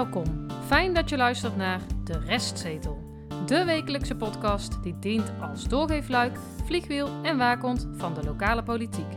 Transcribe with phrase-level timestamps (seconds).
[0.00, 0.46] Welkom.
[0.66, 2.98] Fijn dat je luistert naar De Restzetel.
[3.46, 9.12] De wekelijkse podcast die dient als doorgeefluik, vliegwiel en waakhond van de lokale politiek.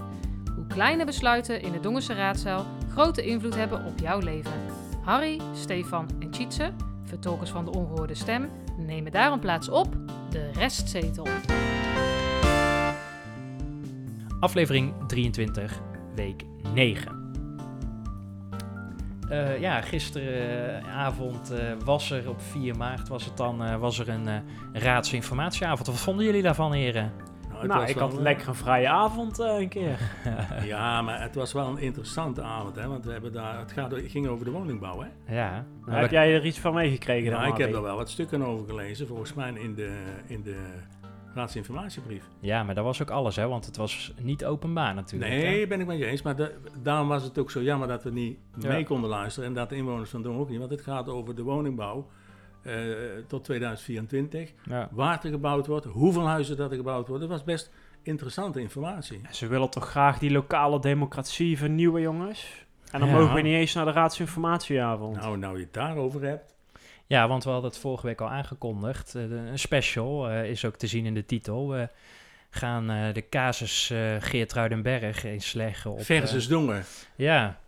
[0.55, 4.51] Hoe kleine besluiten in de Dongense raadzaal grote invloed hebben op jouw leven.
[5.03, 6.71] Harry, Stefan en Tjitse,
[7.03, 9.95] vertolkers van de ongehoorde stem, nemen daarom plaats op
[10.29, 11.27] De Restzetel.
[14.39, 15.81] Aflevering 23,
[16.15, 17.22] week 9.
[19.33, 24.09] Eh, ja, gisteravond eh, was er op 4 maart was het dan, eh, was er
[24.09, 24.35] een eh,
[24.73, 25.87] raadsinformatieavond.
[25.87, 27.11] Wat vonden jullie daarvan, heren?
[27.63, 29.99] het Nou, was ik had eh, lekker een vrije avond eh, een keer.
[30.65, 32.87] Ja, maar het was wel een interessante avond, hè?
[32.87, 35.35] Want we hebben daar, het gaat, het ging over de woningbouw, hè?
[35.35, 35.65] Ja.
[35.85, 37.41] Nou, heb jij er iets van meegekregen dan?
[37.41, 39.97] Ja, ik heb er wel wat stukken over gelezen, volgens mij in de,
[40.27, 40.57] in de
[41.35, 42.23] raadsinformatiebrief.
[42.39, 43.47] ja, maar dat was ook alles, hè?
[43.47, 45.31] Want het was niet openbaar natuurlijk.
[45.31, 45.37] hè?
[45.37, 46.21] Nee, ben ik met je eens.
[46.21, 48.67] Maar de- daarom was het ook zo jammer dat we niet Ja.
[48.67, 49.49] mee konden luisteren.
[49.49, 50.59] En dat de inwoners van Dongen ook niet.
[50.59, 52.07] Want het gaat over de woningbouw
[52.61, 52.73] eh,
[53.27, 54.53] tot 2024.
[54.69, 54.89] Ja.
[54.91, 57.29] Waar er gebouwd wordt, hoeveel huizen dat er gebouwd worden.
[57.29, 59.21] Dat was best interessante informatie.
[59.31, 62.65] Ze willen toch graag die lokale democratie vernieuwen, jongens?
[62.91, 63.15] En dan Ja.
[63.15, 65.15] mogen we niet eens naar de raadsinformatieavond.
[65.15, 66.55] Nou, nou je het daarover hebt.
[67.07, 69.15] Ja, want we hadden het vorige week al aangekondigd.
[69.15, 71.69] Eh, een special eh, is ook te zien in de titel.
[71.69, 71.89] We
[72.49, 76.03] gaan eh, de casus eh Geertruidenberg eens leggen op...
[76.03, 76.83] Versus Dongen.
[77.15, 77.61] Ja.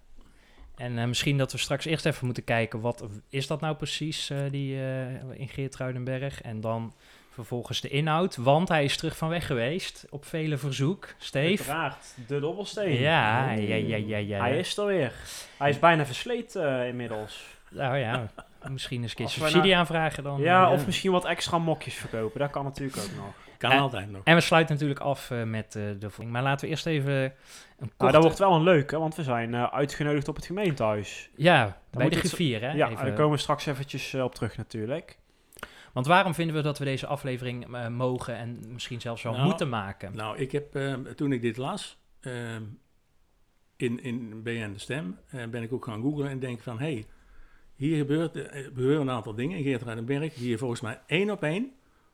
[0.76, 4.30] En eh, misschien dat we straks eerst even moeten kijken, wat is dat nou precies,
[4.30, 6.42] eh, die eh, in Geertruidenberg?
[6.42, 6.94] En dan
[7.30, 11.16] vervolgens de inhoud, want hij is terug van weg geweest, op vele verzoek.
[11.18, 11.64] Steve?
[11.64, 13.00] Uiteraard, de dobbelsteen.
[13.00, 14.40] Ja, ja, ja, ja, ja.
[14.40, 15.14] Hij is er weer.
[15.58, 17.44] Hij is bijna versleten inmiddels.
[17.70, 18.32] Nou ja,
[18.72, 20.42] misschien eens een keer subsidie nou- aanvragen dan.
[20.42, 20.72] ja, eh.
[20.72, 22.40] of misschien wat extra mokjes verkopen.
[22.40, 23.34] Dat kan natuurlijk ook nog.
[23.58, 24.22] Kan En- altijd nog.
[24.24, 26.32] En we sluiten natuurlijk af eh, met eh, de voeding.
[26.32, 27.32] Maar laten we eerst even een
[27.78, 27.94] korte...
[27.98, 31.30] Nou, dat wordt wel een leuke, want we zijn eh, uitgenodigd op het gemeentehuis.
[31.36, 32.72] Ja, bij moet de griffier, hè?
[32.72, 35.18] ja, Even- daar komen we straks eventjes op terug natuurlijk.
[35.94, 39.70] Want waarom vinden we dat we deze aflevering mogen en misschien zelfs wel Nou, moeten
[39.70, 40.16] maken?
[40.16, 41.98] Nou, ik heb, eh, toen ik dit las,
[43.78, 47.06] in, in BN De Stem, ben ik ook gaan googlen en denk van, hé, hey,
[47.76, 51.44] hier gebeurt, eh, gebeuren een aantal dingen in Geertruidenberg die je volgens mij één op
[51.44, 51.72] één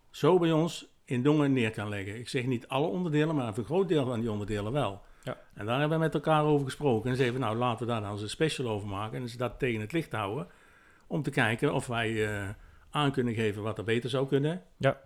[0.10, 2.16] zo bij ons in Dongen neer kan leggen.
[2.16, 5.02] Ik zeg niet alle onderdelen, maar een groot deel van die onderdelen wel.
[5.24, 5.38] Ja.
[5.54, 8.12] En daar hebben we met elkaar over gesproken en zeiden nou, laten we daar dan
[8.12, 10.48] eens een special over maken en dus dat tegen het licht houden,
[11.08, 12.50] om te kijken of wij eh,
[12.90, 14.64] aan kunnen geven wat er beter zou kunnen.
[14.78, 15.00] Ja.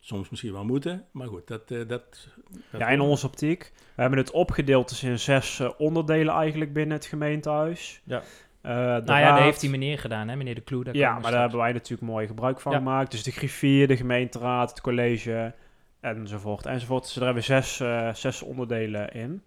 [0.00, 1.70] Soms misschien wel moeten, maar goed, dat...
[1.70, 2.28] eh, dat,
[2.70, 3.72] dat Ja, in onze optiek.
[3.94, 8.00] We hebben het opgedeeld dus in zes onderdelen eigenlijk binnen het gemeentehuis.
[8.04, 8.22] Ja.
[8.64, 10.84] Eh, Nou ja, raad- dat heeft die meneer gedaan, hè, meneer De Kloe.
[10.84, 12.78] Daar Ja, maar daar straks- hebben wij natuurlijk mooi gebruik van Ja.
[12.78, 13.10] gemaakt.
[13.10, 15.54] Dus de griffier, de gemeenteraad, het college,
[16.00, 17.02] enzovoort, enzovoort.
[17.02, 19.42] Dus daar hebben we zes, eh, zes onderdelen in.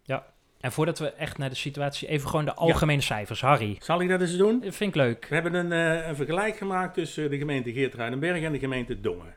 [0.60, 3.42] En voordat we echt naar de situatie, even gewoon de algemene cijfers.
[3.42, 4.60] Harry, Zal ik dat eens doen?
[4.60, 5.26] dat vind ik leuk.
[5.30, 9.36] We hebben een, eh, een vergelijk gemaakt tussen de gemeente Geertruidenberg en de gemeente Dongen.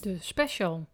[0.00, 0.88] De special.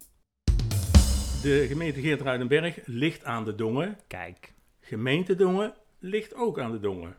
[1.41, 3.97] De gemeente Geertruidenberg ligt aan de Dongen.
[4.07, 7.15] Kijk, Gemeente Dongen ligt ook aan de Dongen.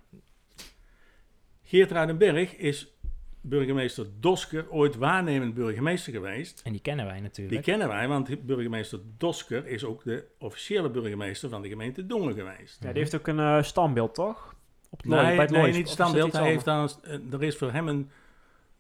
[1.62, 2.92] Geertruidenberg is
[3.40, 6.60] burgemeester Dosker ooit waarnemend burgemeester geweest.
[6.64, 7.62] en die kennen wij Die natuurlijk.
[7.62, 12.82] kennen wij, want burgemeester Dosker is ook de officiële burgemeester van de gemeente Dongen geweest.
[12.82, 14.54] Ja, die heeft ook een eh, standbeeld, toch?
[14.90, 16.32] Op het Nee, bij het nee niet is standbeeld.
[16.32, 16.90] Hij heeft dan,
[17.32, 18.10] er is voor hem een,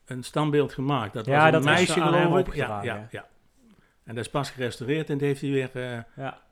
[0.04, 1.12] een standbeeld gemaakt.
[1.14, 2.30] Dat Ja, was een dat is meisje, geloof ik.
[2.30, 3.28] Ja, opgedragen, ja, ja.
[4.04, 5.70] En dat is pas gerestaureerd en dat heeft hij weer...
[5.72, 5.98] eh?
[6.16, 6.42] Ja.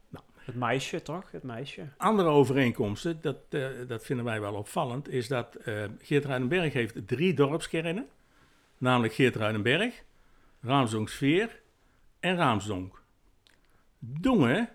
[0.51, 1.31] Het meisje, toch?
[1.31, 1.89] Het meisje.
[1.97, 7.35] andere overeenkomsten, dat, eh, dat vinden wij wel opvallend, is dat eh Geertruidenberg heeft drie
[7.35, 8.09] dorpskernen.
[8.79, 10.03] Namelijk Geertruidenberg,
[10.61, 11.61] Raamsdonksveer
[12.21, 13.03] en Raamsdonk.
[13.99, 14.69] Dongen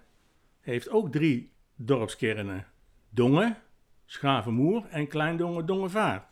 [0.62, 2.66] heeft ook drie dorpskernen.
[3.09, 3.58] Dongen,
[4.06, 6.25] Schavenmoer en Kleindongen Dongenvaart.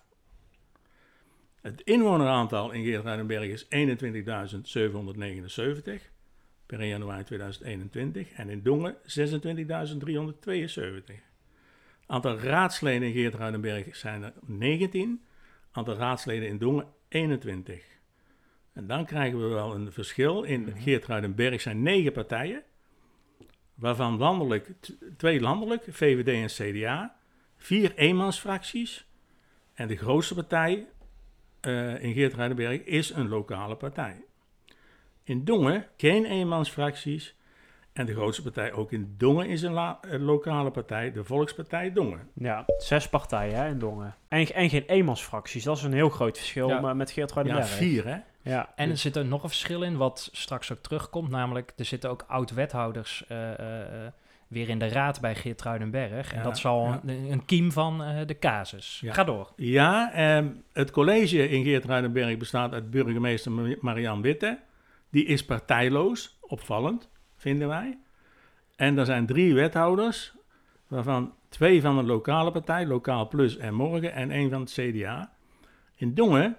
[1.62, 6.13] Het inwoneraantal in Geertruidenberg is 21.779
[6.74, 9.00] per 1 januari 2021 en in Dongen 26.372.
[12.06, 15.26] Aantal raadsleden in Geertruidenberg zijn er 19,
[15.72, 17.84] aantal raadsleden in Dongen 21.
[18.74, 20.44] En dan krijgen we wel een verschil.
[20.44, 22.64] In Geertruidenberg zijn negen partijen,
[23.74, 24.72] waarvan landelijk,
[25.18, 27.16] twee landelijk, VVD en CDA,
[27.58, 29.08] vier eenmansfracties
[29.74, 30.88] en de grootste partij
[31.60, 34.24] eh, in Geertruidenberg is een lokale partij.
[35.24, 37.36] In Dongen geen eenmansfracties.
[37.94, 41.92] En de grootste partij ook in Dongen is een, la- een lokale partij, de Volkspartij
[41.94, 42.28] Dongen.
[42.34, 44.16] Ja, zes partijen hè, in Dongen.
[44.28, 45.64] En, en geen eenmansfracties.
[45.64, 46.94] Dat is een heel groot verschil Ja.
[46.94, 47.70] met Geert Ja, Ruidenberg.
[47.70, 48.18] vier hè?
[48.42, 48.70] Ja.
[48.76, 51.30] En er zit er nog een verschil in, wat straks ook terugkomt.
[51.30, 54.12] Namelijk, er zitten ook oud-wethouders, eh, eh, eh,
[54.48, 56.32] weer in de raad bij Geertruidenberg.
[56.32, 57.02] En Ja, dat is al ja.
[57.06, 59.00] een, een kiem van eh, de casus.
[59.02, 59.14] Ja.
[59.14, 59.52] Ga door.
[59.56, 64.60] Ja, ehm, het college in Geertruidenberg bestaat uit burgemeester Mar- Marian Witte.
[65.14, 68.00] Die is partijloos, opvallend, vinden wij.
[68.76, 70.34] En er zijn drie wethouders,
[70.88, 75.34] waarvan twee van de lokale partij, Lokaal Plus en Morgen, en één van het CDA.
[75.96, 76.58] In Dongen,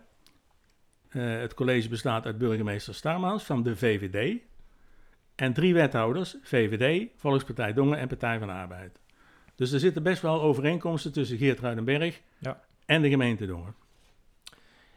[1.09, 4.41] eh, het college bestaat uit burgemeester Starmans van de VVD.
[5.35, 9.01] En drie wethouders, VVD, Volkspartij Dongen en Partij van de Arbeid.
[9.55, 12.61] Dus er zitten best wel overeenkomsten tussen Geertruidenberg Ja.
[12.87, 13.75] en de gemeente Dongen.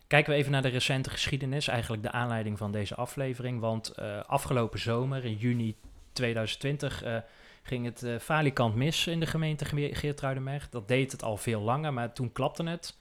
[0.08, 3.60] Kijken we even naar de recente geschiedenis, eigenlijk de aanleiding van deze aflevering.
[3.60, 5.76] Want eh, afgelopen zomer, in juni
[6.14, 7.18] 2020, eh,
[7.64, 10.70] ging het eh falikant mis in de gemeente Ge- Geertruidenberg.
[10.70, 12.98] Dat deed het al veel langer, maar toen klapte het.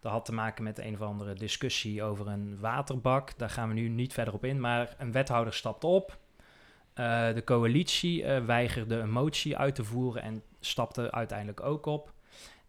[0.00, 3.38] Dat had te maken met een of andere discussie over een waterbak.
[3.38, 4.60] Daar gaan we nu niet verder op in.
[4.60, 6.18] Maar een wethouder stapte op.
[7.34, 12.12] De coalitie weigerde een motie uit te voeren en stapte uiteindelijk ook op.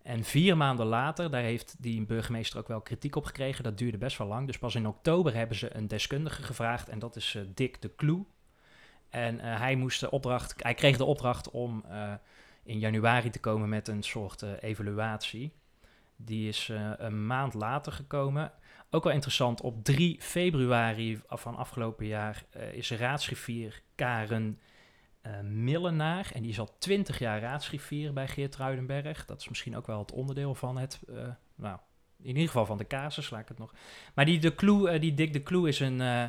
[0.10, 3.64] En vier maanden later, daar heeft die burgemeester ook wel kritiek op gekregen.
[3.64, 4.46] Dat duurde best wel lang.
[4.46, 6.90] Dus pas in oktober hebben ze een deskundige gevraagd.
[6.90, 8.26] En dat is eh, Dick de Kloe.
[9.10, 12.14] En eh, hij, moest de opdracht, hij kreeg de opdracht om eh,
[12.64, 15.52] in januari te komen met een soort evaluatie.
[16.16, 18.52] Die is een maand later gekomen.
[18.90, 24.60] Ook wel interessant, op 3 februari van afgelopen jaar is raadsgriffier Karen
[25.22, 26.30] eh, Millenaar.
[26.34, 29.26] En die is al 20 jaar raadsgriffier bij Geert Ruidenberg.
[29.26, 31.16] Dat is misschien ook wel het onderdeel van het, eh,
[31.56, 31.78] nou,
[32.22, 33.74] in ieder geval van de casus, laat ik het nog.
[34.16, 36.24] Maar die, de Kloe, eh, die Dick de Kloe is een, eh,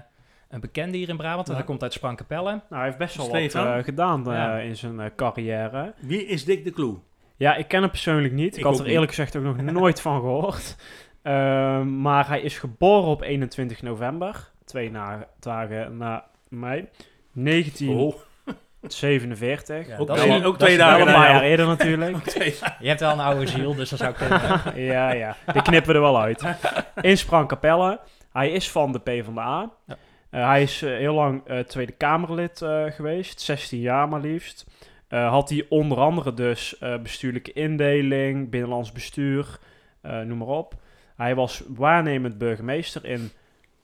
[0.48, 1.46] een bekende hier in Brabant.
[1.46, 1.58] En Ja.
[1.58, 2.50] hij komt uit Sprankapelle.
[2.50, 4.58] Nou, hij heeft best wel wat eh, gedaan eh, Ja.
[4.58, 5.94] in zijn eh, carrière.
[6.00, 6.98] Wie is Dick de Kloe?
[7.36, 8.52] Ja, ik ken hem persoonlijk niet.
[8.52, 8.92] Ik, Ik had er niet.
[8.92, 10.76] eerlijk gezegd ook nog nooit van gehoord.
[11.22, 16.90] Ehm, maar hij is geboren op 21 november, twee na- dagen na mij,
[18.80, 19.86] 1947.
[19.86, 22.32] Ja, ook, dat twee, ook dagen een paar jaar eerder natuurlijk.
[22.80, 24.62] Je hebt wel een oude ziel, dus dat zou kunnen.
[24.92, 25.36] ja, ja.
[25.52, 26.44] Die knippen we er wel uit.
[27.00, 28.00] In Sprankapelle.
[28.32, 29.70] Hij is van de PvdA.
[29.86, 29.96] Ja.
[30.30, 33.40] Eh, hij is eh, heel lang eh, Tweede Kamerlid eh, geweest.
[33.40, 34.66] 16 jaar maar liefst.
[35.10, 39.58] Eh, had hij onder andere dus eh, bestuurlijke indeling, binnenlands bestuur,
[40.00, 40.74] eh, noem maar op.
[41.16, 43.30] Hij was waarnemend burgemeester in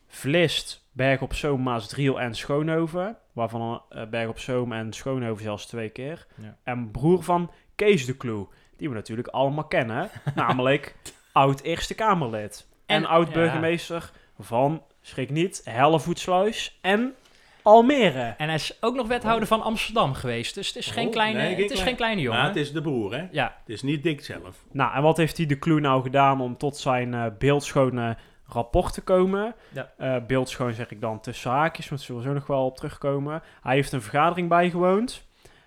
[0.06, 3.16] Vlist, Berg op Zoom, Maasdriel en Schoonhoven.
[3.32, 6.26] Waarvan eh, Berg op Zoom en Schoonhoven zelfs twee keer.
[6.42, 6.56] Ja.
[6.64, 8.46] En broer van Kees de Kloe,
[8.76, 10.10] die we natuurlijk allemaal kennen.
[10.34, 10.94] namelijk
[11.32, 12.66] oud Eerste Kamerlid.
[12.86, 13.32] En, En- oud ja.
[13.32, 14.10] burgemeester
[14.40, 17.14] van, schrik niet, Hellevoetsluis en
[17.62, 18.34] Almere.
[18.38, 20.54] En hij is ook nog wethouder van Amsterdam geweest.
[20.54, 22.38] Dus het is geen Oh, kleine, nee, het is klein- geen kleine jongen.
[22.38, 23.26] Maar het is de broer, hè?
[23.30, 24.64] Ja, Het is niet Dick zelf.
[24.72, 28.16] Nou, en wat heeft die de Kloe nou gedaan om tot zijn eh, beeldschone
[28.46, 29.54] rapport te komen?
[29.72, 29.92] Ja.
[29.96, 33.42] Eh, beeldschoon zeg ik dan tussen haakjes, want zullen we zo nog wel op terugkomen.
[33.62, 35.24] Hij heeft een vergadering bijgewoond.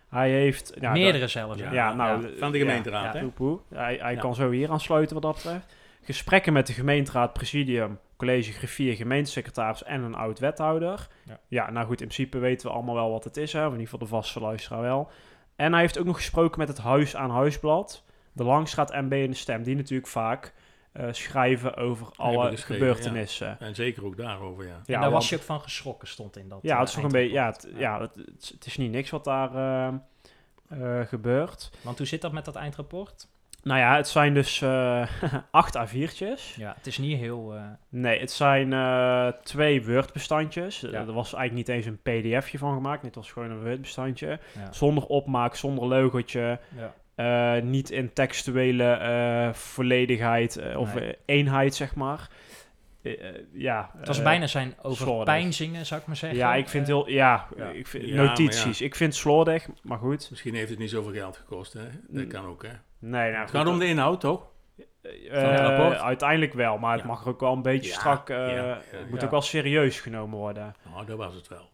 [0.10, 0.74] Hij heeft...
[0.80, 1.60] Ja, meerdere zelfs.
[1.60, 2.30] Ja, Ja, nou, ja.
[2.40, 3.20] Van de gemeenteraad, Ja.
[3.38, 3.56] hè?
[3.78, 4.20] Hij, hij Ja.
[4.20, 5.76] kan zo hier aansluiten wat dat betreft.
[6.02, 11.08] Gesprekken met de gemeenteraad, presidium, college, griffier, gemeentesecretaris en een oud-wethouder.
[11.24, 11.40] Ja.
[11.48, 11.72] Ja.
[11.72, 13.60] nou goed, in principe weten we allemaal wel wat het is, hè?
[13.60, 15.10] in ieder geval de vaste luisteraar wel.
[15.56, 18.04] En hij heeft ook nog gesproken met het Huis aan Huisblad,
[18.34, 20.54] de Langstraat MB en de Stem, die natuurlijk vaak
[20.92, 23.60] eh, schrijven over alle geschreven, gebeurtenissen.
[23.60, 24.74] En zeker ook daarover, ja.
[24.74, 26.88] en Ja, daar want- was je ook van geschrokken, stond in dat Ja, eh, het
[26.88, 29.56] is toch een beetje, ja, het, ja het, het- het is niet niks wat daar
[29.56, 29.88] eh,
[30.70, 31.72] eh, gebeurt.
[31.82, 33.28] Want hoe zit dat met dat eindrapport?
[33.64, 35.08] Nou ja, het zijn dus eh
[35.52, 36.56] acht A4'tjes.
[36.56, 37.56] Ja, het is niet heel...
[37.56, 40.80] eh, Nee, het zijn eh, twee Word-bestandjes.
[40.80, 40.88] Ja.
[40.92, 43.04] Er was eigenlijk niet eens een pdfje van gemaakt.
[43.04, 44.40] Het was gewoon een Word-bestandje.
[44.56, 44.72] ja.
[44.72, 46.60] Zonder opmaak, zonder logotje.
[47.20, 51.16] Eh, niet in textuele eh, volledigheid eh, of Nee.
[51.26, 52.30] eenheid, zeg maar.
[53.54, 56.40] Ja, Het was bijna zijn overpijnzingen, zou ik maar zeggen.
[56.40, 57.10] Ja, ik vind heel...
[57.10, 57.70] Ja, ja.
[57.70, 58.82] Ik vind, Ja, notities.
[58.82, 60.28] Ik vind het slordig, maar goed.
[60.30, 61.82] Misschien heeft het niet zoveel geld gekost, hè?
[62.08, 62.72] Dat kan ook, hè?
[63.00, 64.48] Nee, nou, Het gaat om de inhoud, toch?
[65.32, 67.08] Eh, uiteindelijk wel, maar het Ja.
[67.08, 68.30] mag ook wel een beetje Ja, strak...
[68.30, 69.26] eh, ja, ja, het moet ja.
[69.26, 70.76] ook wel serieus genomen worden.
[70.94, 71.70] Nou, dat was het wel.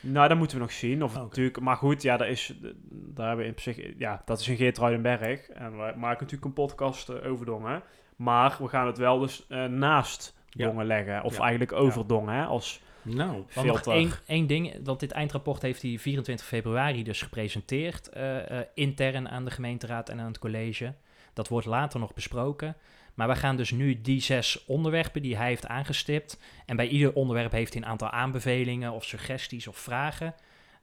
[0.00, 1.02] Nou, dat moeten we nog zien.
[1.04, 2.54] Of natuurlijk, maar goed, ja, daar, is,
[2.90, 5.48] daar hebben we in zich, ja, dat is een Geert Ruidenberg.
[5.48, 7.82] En we maken natuurlijk een podcast eh, over Dongen.
[8.16, 10.66] Maar we gaan het wel dus eh, naast Ja.
[10.66, 11.22] Dongen leggen.
[11.22, 11.40] Of Ja.
[11.40, 13.92] eigenlijk over Dongen, hè, als Nou, filter.
[13.92, 19.28] één, één ding, want dit eindrapport heeft hij 24 februari dus gepresenteerd, eh, eh, intern
[19.28, 20.94] aan de gemeenteraad en aan het college.
[21.32, 22.76] Dat wordt later nog besproken.
[23.20, 26.38] Maar we gaan dus nu die zes onderwerpen die hij heeft aangestipt.
[26.66, 30.34] En bij ieder onderwerp heeft hij een aantal aanbevelingen of suggesties of vragen.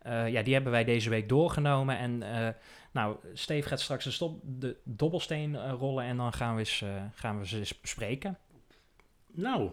[0.02, 1.98] Eh, ja, die hebben wij deze week doorgenomen.
[1.98, 2.50] En eh,
[2.92, 6.82] nou, Steve gaat straks de, stop, de dobbelsteen eh, rollen en dan gaan we, eens,
[6.82, 8.38] eh, gaan we ze eens bespreken.
[9.32, 9.70] nou,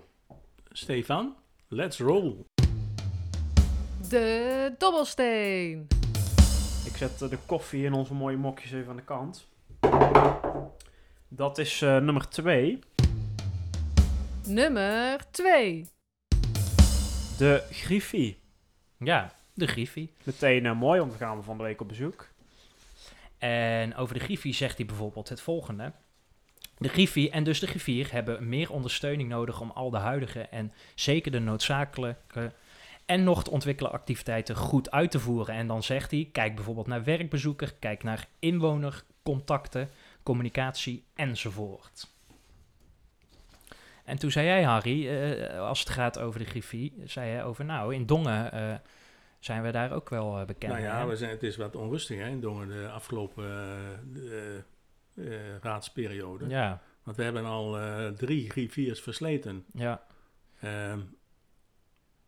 [0.71, 1.37] Stefan,
[1.68, 2.35] let's roll.
[4.09, 5.87] De dobbelsteen.
[6.85, 9.49] Ik zet de koffie in onze mooie mokjes even aan de kant.
[11.36, 12.78] Dat is eh, nummer 2.
[14.46, 15.86] Nummer 2.
[17.38, 18.38] De Griffie.
[18.98, 20.12] Ja, de Griffie.
[20.22, 22.28] Meteen eh, mooi, want we gaan van de week op bezoek.
[23.38, 25.92] En over de Griffie zegt hij bijvoorbeeld het volgende.
[26.78, 30.72] De Griffie en dus de griffier hebben meer ondersteuning nodig om al de huidige en
[30.94, 32.52] zeker de noodzakelijke
[33.06, 35.54] en nog te ontwikkelen activiteiten goed uit te voeren.
[35.54, 39.90] En dan zegt hij, kijk bijvoorbeeld naar werkbezoeker, kijk naar inwonercontacten,
[40.25, 42.12] communicatie enzovoort.
[44.04, 47.64] En toen zei jij, Harry, eh, als het gaat over de Griffie, zei hij over,
[47.64, 48.75] nou, in Dongen eh,
[49.38, 50.73] zijn we daar ook wel eh, bekend.
[50.73, 51.07] Nou ja, hè?
[51.07, 54.57] we zijn, het is wat onrustig hè, in Dongen de afgelopen eh, eh,
[55.14, 56.49] eh, raadsperiode.
[56.49, 59.64] ja, Want we hebben al eh, drie griffiers versleten.
[59.75, 60.02] ja.
[60.61, 60.99] Ehm,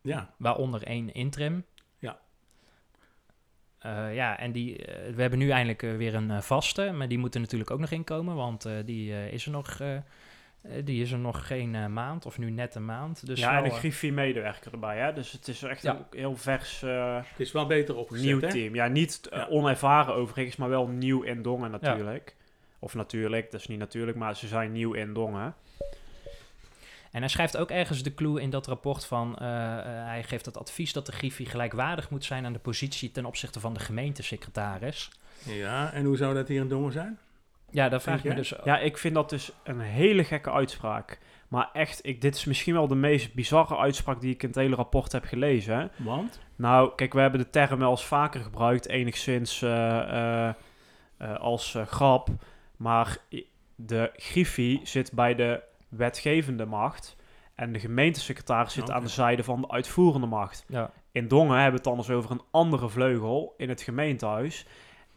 [0.01, 1.65] ja, Waaronder één interim.
[3.87, 4.07] Ja.
[4.07, 7.17] Eh, ja, en die, eh, we hebben nu eindelijk eh, weer een vaste, maar die
[7.17, 9.77] moet er natuurlijk ook nog inkomen, want eh, die, is er nog,
[10.83, 13.25] die is er nog geen maand, of nu net een maand.
[13.25, 15.13] Dus ja, wel, en een eh, Griffie-medewerker erbij, hè?
[15.13, 15.95] Dus het is echt Ja.
[15.95, 18.25] een heel vers eh, het is wel beter opgezet.
[18.25, 18.49] nieuw hè?
[18.49, 18.75] team.
[18.75, 22.35] Ja, niet onervaren overigens, maar wel nieuw in Dongen natuurlijk.
[22.79, 25.55] Of natuurlijk, dat is niet natuurlijk, maar ze zijn nieuw in Dongen.
[27.17, 30.45] En hij schrijft ook ergens de clue in dat rapport van, eh, eh, hij geeft
[30.45, 33.79] het advies dat de Griffie gelijkwaardig moet zijn aan de positie ten opzichte van de
[33.79, 35.09] gemeentesecretaris.
[35.43, 37.19] Ja, en hoe zou dat hier in Dongen zijn?
[37.71, 38.53] Ja, daar vraag ik me dus...
[38.63, 41.19] Ja, ik vind dat dus een hele gekke uitspraak.
[41.47, 44.57] Maar echt, ik, dit is misschien wel de meest bizarre uitspraak die ik in het
[44.57, 45.77] hele rapport heb gelezen.
[45.77, 45.85] hè.
[46.03, 46.39] Want?
[46.55, 50.51] Nou, kijk, we hebben de term wel eens vaker gebruikt, enigszins eh,
[51.37, 52.29] als eh, grap.
[52.75, 53.17] Maar
[53.75, 57.15] de Griffie zit bij de wetgevende macht.
[57.55, 60.65] En de gemeentesecretaris zit aan de zijde van de uitvoerende macht.
[60.67, 64.65] Ja, In Dongen hebben we het dan eens over een andere vleugel in het gemeentehuis.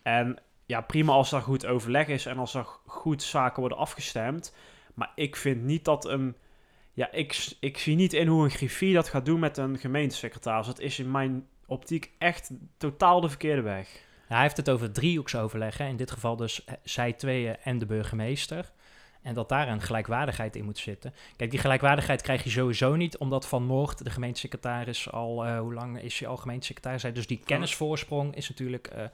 [0.02, 4.54] En ja, prima als daar goed overleg is en als er goed zaken worden afgestemd.
[4.94, 6.36] Maar ik vind niet dat een...
[6.92, 10.66] Ja, ik, ik zie niet in hoe een griffie dat gaat doen met een gemeentesecretaris.
[10.66, 14.08] Dat is in mijn optiek echt totaal de verkeerde weg.
[14.26, 15.78] Hij heeft het over driehoeksoverleg.
[15.78, 15.86] hè.
[15.86, 18.72] In dit geval dus eh, zij tweeën en de burgemeester.
[19.22, 21.14] En dat daar een gelijkwaardigheid in moet zitten.
[21.36, 25.74] Kijk, die gelijkwaardigheid krijg je sowieso niet, omdat Van Noord, de gemeentesecretaris, al, eh, hoe
[25.74, 27.02] lang is hij al gemeentesecretaris?
[27.02, 29.04] Hij- Dus die kennisvoorsprong is natuurlijk eh,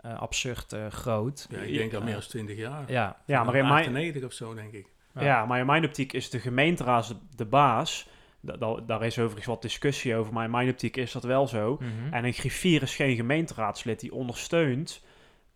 [0.00, 1.46] eh, absurd eh, groot.
[1.50, 2.84] Ja, ik denk al meer dan 20 jaar.
[2.92, 4.86] Ja, Ja, maar in mijn, 98 of zo, denk ik.
[5.14, 5.22] Ja.
[5.22, 5.46] Ja.
[5.46, 8.08] maar in mijn optiek is de gemeenteraad de, baas.
[8.40, 11.46] Da- da- daar is overigens wat discussie over, maar in mijn optiek is dat wel
[11.48, 11.76] zo.
[11.80, 12.14] mhm.
[12.14, 15.02] En een griffier is geen gemeenteraadslid, die ondersteunt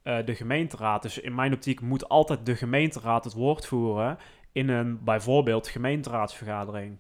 [0.06, 1.02] eh, de gemeenteraad.
[1.02, 4.18] Dus in mijn optiek moet altijd de gemeenteraad het woord voeren
[4.52, 6.96] in een bijvoorbeeld gemeenteraadsvergadering.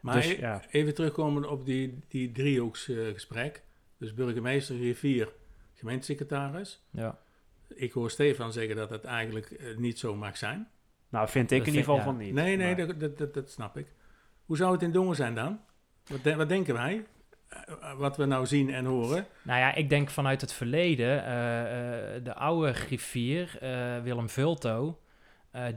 [0.00, 3.62] Maar dus e- ja, even terugkomen op die, die driehoeksgesprek.
[3.98, 5.28] dus burgemeester, griffier,
[5.74, 6.82] gemeentesecretaris.
[6.90, 7.18] ja.
[7.74, 10.68] Ik hoor Stefan zeggen dat het eigenlijk eh, niet zo mag zijn.
[11.08, 12.32] nou vind ik Dat in ieder geval van niet.
[12.34, 13.86] Nee, nee, Maar- dat, dat, dat, dat snap ik.
[14.44, 15.60] Hoe zou het in Dongen zijn dan?
[16.06, 17.06] Wat, de- wat denken wij?
[17.48, 19.26] Eh, wat we nou zien en horen.
[19.42, 23.58] Nou ja, ik denk vanuit het verleden, eh, eh, de oude griffier,
[24.02, 24.98] Willem Vulto,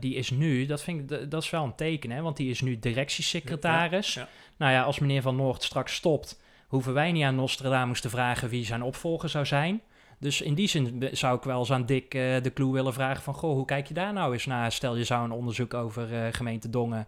[0.00, 2.60] die is nu, dat vind ik, dat is wel een teken, hè, want die is
[2.60, 4.14] nu directiesecretaris.
[4.14, 4.28] Ja, ja.
[4.56, 8.48] Nou ja, als meneer Van Noord straks stopt, hoeven wij niet aan Nostradamus te vragen
[8.48, 9.82] wie zijn opvolger zou zijn.
[10.18, 13.34] Dus in die zin zou ik wel eens aan Dick de Clue willen vragen van...
[13.34, 14.72] Goh, hoe kijk je daar nou eens naar?
[14.72, 17.06] Stel, je zou een onderzoek over gemeente Dongen...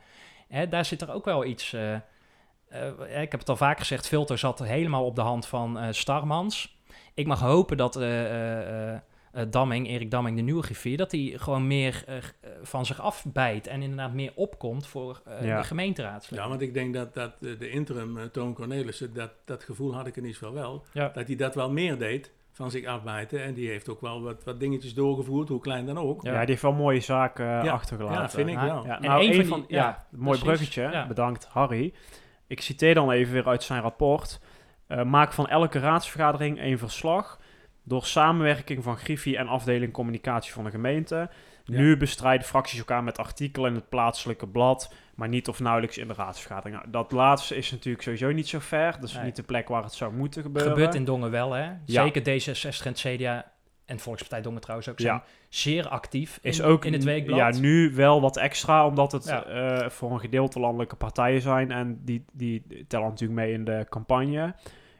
[0.48, 1.74] Hè, daar zit er ook wel iets...
[2.72, 5.86] eh, ik heb het al vaak gezegd, Filter zat helemaal op de hand van eh,
[5.90, 6.80] Starmans.
[7.14, 9.00] Ik mag hopen dat eh, eh, eh,
[9.32, 10.96] eh, Damming, Erik Damming, de nieuwe griffier...
[10.96, 12.04] dat hij gewoon meer
[12.62, 15.58] van zich afbijt en inderdaad meer opkomt voor eh, Ja.
[15.60, 16.44] de gemeenteraadsleden.
[16.44, 20.16] Ja, want ik denk dat, dat de interim, Toon Cornelissen, dat, dat gevoel had ik
[20.16, 20.84] in ieder geval wel.
[20.92, 21.08] Ja.
[21.08, 23.42] Dat hij dat wel meer deed, van zich afbijten.
[23.42, 26.22] En die heeft ook wel wat, wat dingetjes doorgevoerd, hoe klein dan ook.
[26.22, 26.32] Ja.
[26.32, 26.38] Ja.
[26.40, 28.20] die heeft wel mooie zaken Ja, achtergelaten.
[28.22, 28.84] Ja, vind ik wel.
[28.86, 30.82] Ja, En nou, een een van van, die- ja, ja, mooi precies, bruggetje.
[30.98, 31.06] ja.
[31.06, 31.92] Bedankt, Harry.
[32.52, 34.40] Ik citeer dan even weer uit zijn rapport.
[34.86, 37.40] Eh, maak van elke raadsvergadering een verslag
[37.84, 41.30] door samenwerking van Griffie en afdeling communicatie van de gemeente.
[41.64, 41.78] Ja.
[41.78, 46.08] Nu bestrijden fracties elkaar met artikelen in het plaatselijke blad, maar niet of nauwelijks in
[46.08, 46.76] de raadsvergadering.
[46.76, 48.92] Nou, dat laatste is natuurlijk sowieso niet zo ver.
[49.00, 49.24] Dat is Nee.
[49.24, 50.72] niet de plek waar het zou moeten gebeuren.
[50.72, 51.64] gebeurt in Dongen wel, hè?
[51.64, 51.76] Ja.
[51.84, 53.52] Zeker D66 en het CDA
[53.84, 55.24] en Volkspartij Dongen trouwens ook zijn Ja.
[55.54, 57.38] Zeer actief in, is ook in het weekblad.
[57.38, 59.44] Ja, nu wel wat extra, omdat het Ja.
[59.44, 61.70] eh, voor een gedeelte landelijke partijen zijn.
[61.70, 64.54] En die, die tellen natuurlijk mee in de campagne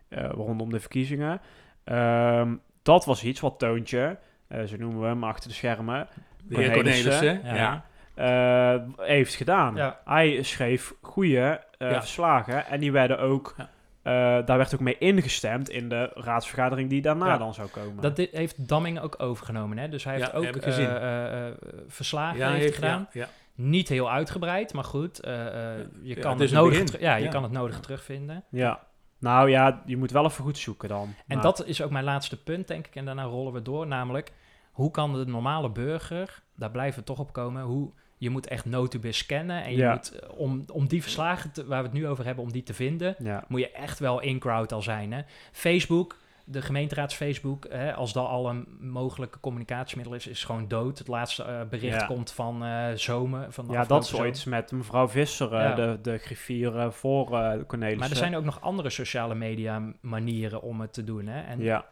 [0.09, 1.41] eh, rondom de verkiezingen.
[1.85, 4.19] Ehm, dat was iets wat Toontje,
[4.49, 6.09] eh, zo noemen we hem achter de schermen,
[6.45, 7.83] De heer Cornelissen, Cornelissen, ja.
[8.15, 8.75] ja.
[8.75, 9.75] eh, heeft gedaan.
[9.75, 10.01] Ja.
[10.05, 11.93] Hij schreef goede Ja.
[12.01, 13.55] verslagen en die werden ook
[14.03, 14.13] Eh,
[14.45, 17.39] daar werd ook mee ingestemd in de raadsvergadering die daarna Ja.
[17.39, 18.03] dan zou komen.
[18.03, 19.79] Dat dit heeft Damming ook overgenomen.
[19.79, 19.89] Hè?
[19.89, 20.89] Dus hij heeft Ja, ook ik eh, gezien.
[20.89, 21.47] eh,
[21.87, 23.09] verslagen Ja, heeft heeft- gedaan.
[23.13, 23.29] Ja, ja.
[23.55, 25.21] Niet heel uitgebreid, maar goed.
[25.21, 27.31] eh, eh, je kan het een teru- ja, je Ja.
[27.31, 28.45] kan het nodige terugvinden.
[28.51, 28.81] Ja.
[29.19, 31.15] Nou ja, je moet wel even goed zoeken dan.
[31.27, 32.95] En Maar- dat is ook mijn laatste punt, denk ik.
[32.97, 33.87] En daarna rollen we door.
[33.87, 34.33] Namelijk,
[34.73, 38.65] hoe kan de normale burger, daar blijven we toch op komen, hoe je moet echt
[38.65, 39.65] notubis kennen.
[39.65, 39.93] En je Ja.
[39.93, 42.63] moet, eh, om, om die verslagen te- waar we het nu over hebben, om die
[42.63, 43.45] te vinden, Ja.
[43.49, 45.13] moet je echt wel in-crowd al zijn.
[45.13, 45.21] Hè?
[45.53, 50.99] Facebook, de gemeenteraads Facebook, hè, als dat al een mogelijke communicatiemiddel is, is gewoon dood.
[50.99, 52.07] Het laatste eh, bericht Ja.
[52.07, 53.53] komt van eh zomer.
[53.53, 55.75] Van Ja, dat is ooit met mevrouw Visser, Ja.
[55.75, 57.99] de, de griffier voor eh Cornelis.
[57.99, 61.27] Maar er zijn ook nog andere sociale media manieren om het te doen.
[61.27, 61.41] Hè?
[61.41, 61.85] En Ja,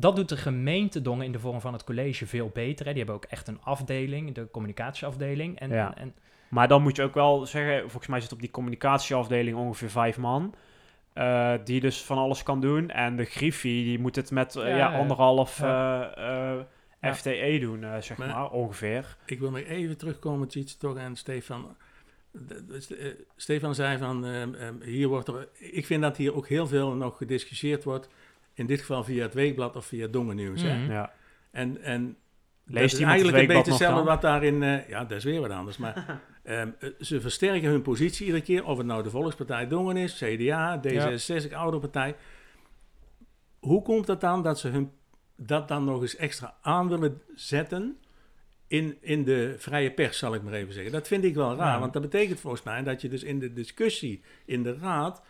[0.00, 2.84] Dat doet de gemeente Dongen in de vorm van het college veel beter.
[2.86, 2.90] Hè.
[2.92, 5.58] Die hebben ook echt een afdeling, de communicatieafdeling.
[5.58, 5.94] En, Ja.
[5.96, 6.14] en, en-
[6.48, 10.18] maar dan moet je ook wel zeggen, volgens mij zit op die communicatieafdeling ongeveer vijf
[10.18, 10.54] man.
[11.12, 12.90] eh, die dus van alles kan doen.
[12.90, 16.14] En de Griffie, die moet het met eh, Ja, anderhalf Ja.
[16.16, 16.64] eh, eh,
[17.00, 17.14] Ja.
[17.14, 19.16] FTE doen, eh, zeg Maar- maar, ongeveer.
[19.26, 21.76] Ik wil nog even terugkomen, Tjits, toch aan Stefan.
[23.36, 24.26] Stefan zei van,
[24.84, 28.08] hier wordt er, ik vind dat hier ook heel veel nog gediscussieerd wordt.
[28.58, 30.62] In dit geval via het Weekblad of via Dongennieuws.
[30.62, 30.78] hè.
[30.78, 30.90] Mhm.
[30.92, 31.12] Ja.
[31.50, 32.16] En, en
[32.64, 34.62] Leest dat is iemand het eigenlijk een beetje hetzelfde wat daarin...
[34.62, 35.76] eh, ja, dat is weer wat anders.
[35.76, 35.94] Maar
[36.42, 38.64] ehm, eh, ze versterken hun positie iedere keer.
[38.64, 42.16] Of het nou de Volkspartij Dongen is, CDA, D66, Oude Partij.
[43.58, 44.90] Hoe komt het dan dat ze hun,
[45.36, 47.96] dat dan nog eens extra aan willen zetten...
[48.66, 50.92] In, in de vrije pers, zal ik maar even zeggen.
[50.92, 51.80] Dat vind ik wel raar, Ja.
[51.80, 55.22] want dat betekent volgens mij dat je dus in de discussie in de raad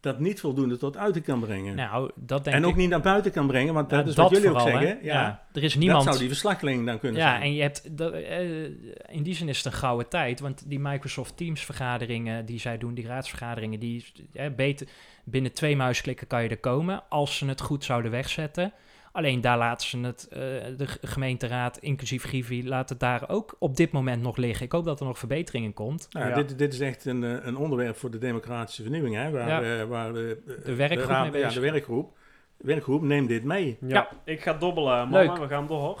[0.00, 1.76] dat niet voldoende tot uit kan brengen.
[1.76, 2.76] nou, dat denk en ook ik...
[2.76, 4.98] niet naar buiten kan brengen, want nou, dat is wat jullie ook vooral, zeggen.
[5.02, 5.98] Ja, Ja, er is niemand...
[5.98, 7.42] Dat zou die verslaglegging dan kunnen ja, zijn.
[7.42, 7.96] en je hebt...
[7.96, 8.64] Dat, eh,
[9.08, 10.40] in die zin is het een gouden tijd.
[10.40, 14.86] Want die Microsoft Teams vergaderingen die zij doen, die raadsvergaderingen, die eh, beter...
[15.28, 18.72] Binnen twee muisklikken kan je er komen, als ze het goed zouden wegzetten.
[19.16, 20.38] Alleen daar laten ze het, eh,
[20.76, 24.66] de gemeenteraad, inclusief Grivi, laat het daar ook op dit moment nog liggen.
[24.66, 26.06] Ik hoop dat er nog verbetering in komt.
[26.10, 26.34] Nou, Ja.
[26.34, 29.80] dit, dit is echt een, eh, een onderwerp voor de democratische vernieuwing, hè, waar, Ja.
[29.80, 32.16] eh, waar de, De werkgroep raad- mee ja, de werkgroep.
[32.56, 33.76] De werkgroep neemt dit mee.
[33.80, 34.08] Ja, Ja.
[34.24, 35.26] ik ga dobbelen, mannen.
[35.26, 35.36] Leuk.
[35.36, 36.00] We gaan door.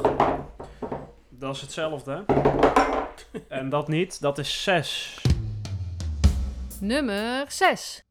[1.30, 2.24] Dat is hetzelfde.
[3.48, 5.20] en dat niet, dat is 6.
[6.80, 8.05] Nummer 6.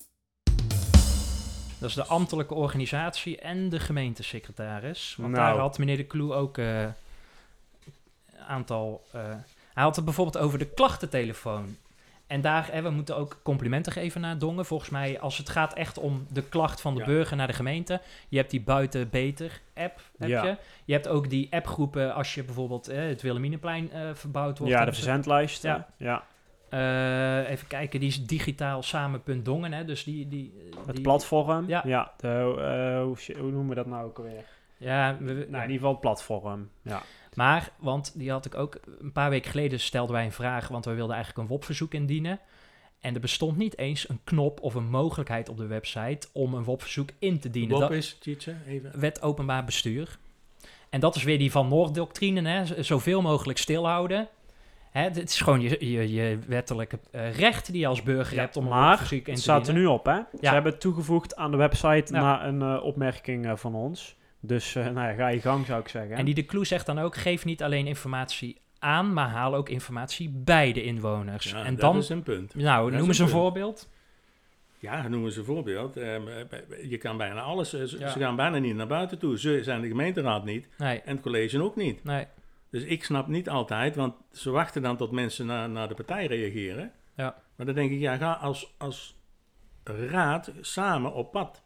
[1.86, 5.16] Dat is de ambtelijke organisatie en de gemeentesecretaris.
[5.18, 5.46] Want Nou.
[5.52, 6.94] daar had meneer De Kloe ook eh, een
[8.48, 9.04] aantal...
[9.12, 9.22] eh,
[9.74, 11.78] hij had het bijvoorbeeld over de klachtentelefoon.
[12.28, 14.66] En daar, hè, we moeten ook complimenten geven naar Dongen.
[14.66, 17.06] Volgens mij, als het gaat echt om de klacht van de Ja.
[17.06, 18.02] burger naar de gemeente.
[18.30, 20.44] Je hebt die Buiten Beter app, heb Ja.
[20.44, 20.58] je.
[20.86, 24.74] Je hebt ook die appgroepen als je bijvoorbeeld eh, het Wilhelminaplein eh verbouwd wordt.
[24.74, 25.64] Ja, de Hebben ze- verzendlijst.
[25.64, 25.88] Ja.
[25.98, 26.24] ja.
[26.80, 29.86] Eh, even kijken, die is digitaal samen.dongen, hè.
[29.86, 30.28] Dus die...
[30.28, 30.54] die
[30.86, 31.68] Het platform.
[31.68, 31.82] Ja.
[31.86, 33.04] ja de, eh,
[33.38, 34.46] hoe, noemen we dat nou ook alweer?
[34.78, 36.70] Ja, we- Nou, in ieder geval het platform.
[36.82, 37.02] Ja.
[37.34, 40.86] Maar, want die had ik ook een paar weken geleden stelden wij een vraag, want
[40.86, 42.40] we wilden eigenlijk een WOP-verzoek indienen.
[43.00, 46.64] En er bestond niet eens een knop of een mogelijkheid op de website om een
[46.64, 47.80] WOP-verzoek in te dienen.
[47.80, 49.00] Dat is, Tjitse, even.
[49.00, 50.18] wet openbaar bestuur.
[50.90, 52.66] En dat is weer die Van Noord-doctrine, hè?
[52.66, 54.28] z- zoveel mogelijk stilhouden.
[54.96, 58.42] Hè, het is gewoon je, je, je wettelijke eh, recht die je als burger Ja,
[58.42, 60.20] hebt om een maar WOP-verzoek in Het te staat er nu op, hè?
[60.42, 62.20] Ze hebben het toegevoegd aan de website Ja.
[62.22, 64.16] na een eh, opmerking eh, van ons.
[64.40, 66.16] Dus eh, nou ja, ga je gang, zou ik zeggen.
[66.16, 69.70] En die de clue zegt dan ook, geef niet alleen informatie aan, maar haal ook
[69.70, 71.50] informatie bij de inwoners.
[71.52, 72.56] Ja, en dat dan, is een punt.
[72.56, 73.90] nou, dat noem eens een voorbeeld.
[74.80, 75.94] Ja, noemen ze een voorbeeld.
[76.90, 77.70] Je kan bijna alles.
[77.70, 78.10] Ze, Ja.
[78.10, 79.40] ze gaan bijna niet naar buiten toe.
[79.40, 80.68] Ze zijn de gemeenteraad niet.
[80.78, 82.04] Nee, En het college ook niet.
[82.04, 82.26] nee.
[82.76, 86.26] Dus ik snap niet altijd, want ze wachten dan tot mensen naar, naar de partij
[86.26, 86.92] reageren.
[87.16, 87.36] Ja.
[87.56, 89.20] Maar dan denk ik, ja, ga als, als
[89.84, 91.64] raad samen op pad.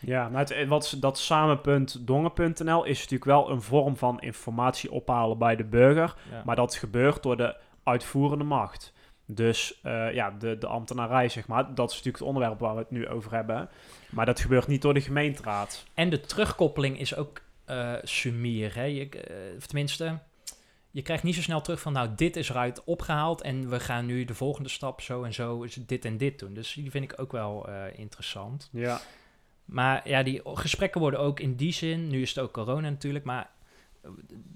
[0.00, 5.38] Ja, maar het, eh, wat, dat samen.dongen.nl is natuurlijk wel een vorm van informatie ophalen
[5.38, 6.14] bij de burger.
[6.30, 6.42] Ja.
[6.44, 8.92] Maar dat gebeurt door de uitvoerende macht.
[9.26, 11.74] Dus eh, ja, de, de ambtenarij, zeg maar.
[11.74, 13.68] Dat is natuurlijk het onderwerp waar we het nu over hebben.
[14.10, 15.84] Maar dat gebeurt niet door de gemeenteraad.
[15.94, 17.42] En de terugkoppeling is ook
[18.02, 18.74] sumier.
[18.74, 18.84] Hè?
[18.84, 20.18] Je, eh, of tenminste,
[20.90, 24.06] je krijgt niet zo snel terug van, nou, dit is eruit opgehaald en we gaan
[24.06, 26.54] nu de volgende stap zo en zo is dit en dit doen.
[26.54, 28.68] Dus die vind ik ook wel eh, interessant.
[28.72, 29.00] Ja.
[29.64, 33.24] Maar ja, die gesprekken worden ook in die zin, nu is het ook corona natuurlijk,
[33.24, 33.50] maar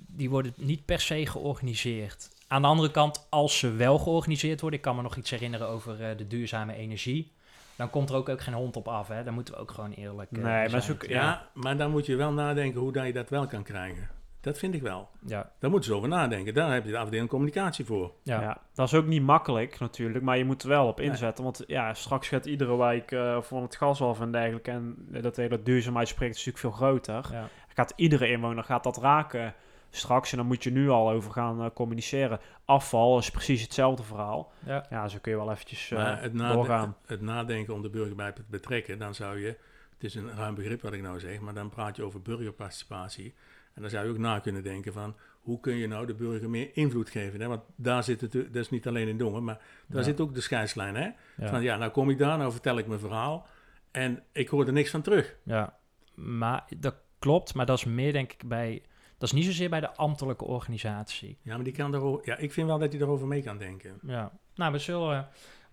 [0.06, 2.30] die worden niet per se georganiseerd.
[2.48, 5.68] Aan de andere kant, als ze wel georganiseerd worden, ik kan me nog iets herinneren
[5.68, 7.32] over de duurzame energie,
[7.78, 9.08] dan komt er ook, ook geen hond op af.
[9.08, 9.24] Hè?
[9.24, 11.48] Dan moeten we ook gewoon eerlijk eh, Nee, maar zoek- Ja, Ja.
[11.54, 14.08] maar dan moet je wel nadenken hoe dat je dat wel kan krijgen.
[14.40, 15.08] Dat vind ik wel.
[15.26, 16.54] Ja, Daar moeten ze over nadenken.
[16.54, 18.12] Daar heb je de afdeling communicatie voor.
[18.22, 18.40] ja.
[18.40, 18.58] Ja.
[18.74, 21.44] dat is ook niet makkelijk natuurlijk, maar je moet er wel op inzetten.
[21.44, 24.70] Want ja, straks gaat iedere wijk eh, van het gas af en dergelijke.
[24.70, 27.28] En dat hele duurzaamheidsproject is natuurlijk veel groter.
[27.32, 27.48] ja.
[27.74, 29.54] Gaat iedere inwoner gaat dat raken
[29.90, 30.30] straks.
[30.30, 32.40] En dan moet je nu al over gaan eh, communiceren.
[32.64, 34.52] Afval is precies hetzelfde verhaal.
[34.66, 34.86] ja.
[34.90, 36.96] Ja, zo kun je wel eventjes eh, Maar het, doorgaan.
[37.06, 39.46] het nadenken om de burger bij te betrekken, dan zou je,
[39.92, 43.34] het is een ruim begrip wat ik nou zeg, maar dan praat je over burgerparticipatie.
[43.74, 46.50] En dan zou je ook na kunnen denken van, hoe kun je nou de burger
[46.50, 47.40] meer invloed geven?
[47.40, 47.46] Hè?
[47.46, 50.02] Want daar zit het, dat is niet alleen in Dongen, maar daar Ja.
[50.04, 50.94] zit ook de scheidslijn.
[50.94, 51.08] Hè?
[51.36, 51.48] Ja.
[51.48, 53.46] Van ja, nou kom ik daar, nou vertel ik mijn verhaal
[53.90, 55.36] en ik hoor er niks van terug.
[55.42, 55.76] Ja,
[56.14, 58.82] maar dat klopt, maar dat is meer denk ik bij,
[59.18, 61.38] dat is niet zozeer bij de ambtelijke organisatie.
[61.42, 63.98] Ja, maar die kan daarover, ja, ik vind wel dat hij daarover mee kan denken.
[64.02, 65.28] Ja, nou we zullen,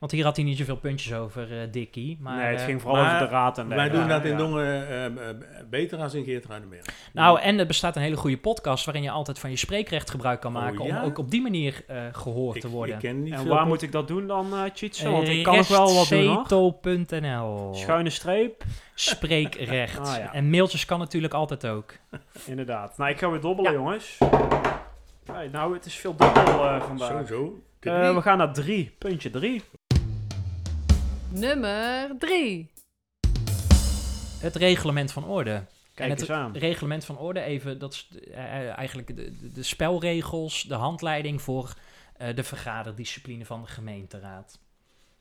[0.06, 2.18] want hier had hij niet zoveel puntjes over, eh Dikkie.
[2.20, 4.32] Maar, nee, het eh, ging vooral maar over de raad en Wij doen dat in
[4.32, 4.38] Ja.
[4.38, 5.30] Dongen eh,
[5.70, 6.86] beter als in Geertruidenberg.
[7.14, 10.42] Nou, en er bestaat een hele goede podcast waarin je altijd van je spreekrecht gebruik
[10.42, 11.00] kan Oh, maken ja?
[11.00, 12.96] om ook op die manier eh, gehoord ik, te worden.
[12.96, 15.12] ik ken niet En veel waar moet ik dat doen dan, eh Cheatsen?
[15.12, 16.46] Want ik kan nog wel wat doen
[17.74, 18.64] Schuine streep,
[18.94, 20.00] Spreekrecht.
[20.10, 20.34] Ah, ja.
[20.34, 21.94] En mailtjes kan natuurlijk altijd ook.
[22.46, 22.98] inderdaad.
[22.98, 23.78] Nou, ik ga weer dobbelen, Ja.
[23.78, 24.18] jongens.
[25.32, 27.10] Hey, nou, het is veel dobbel eh, vandaag.
[27.10, 27.60] Sowieso.
[27.80, 28.96] Eh, we gaan naar drie.
[28.98, 29.62] Puntje drie.
[31.40, 32.72] Nummer 3.
[34.40, 35.66] Het reglement van orde.
[35.94, 36.58] Kijk het eens aan.
[36.58, 41.42] reglement van orde, even, dat is eh, eh, eigenlijk de, de, de spelregels, de handleiding
[41.42, 41.74] voor
[42.18, 44.60] eh, de vergaderdiscipline van de gemeenteraad.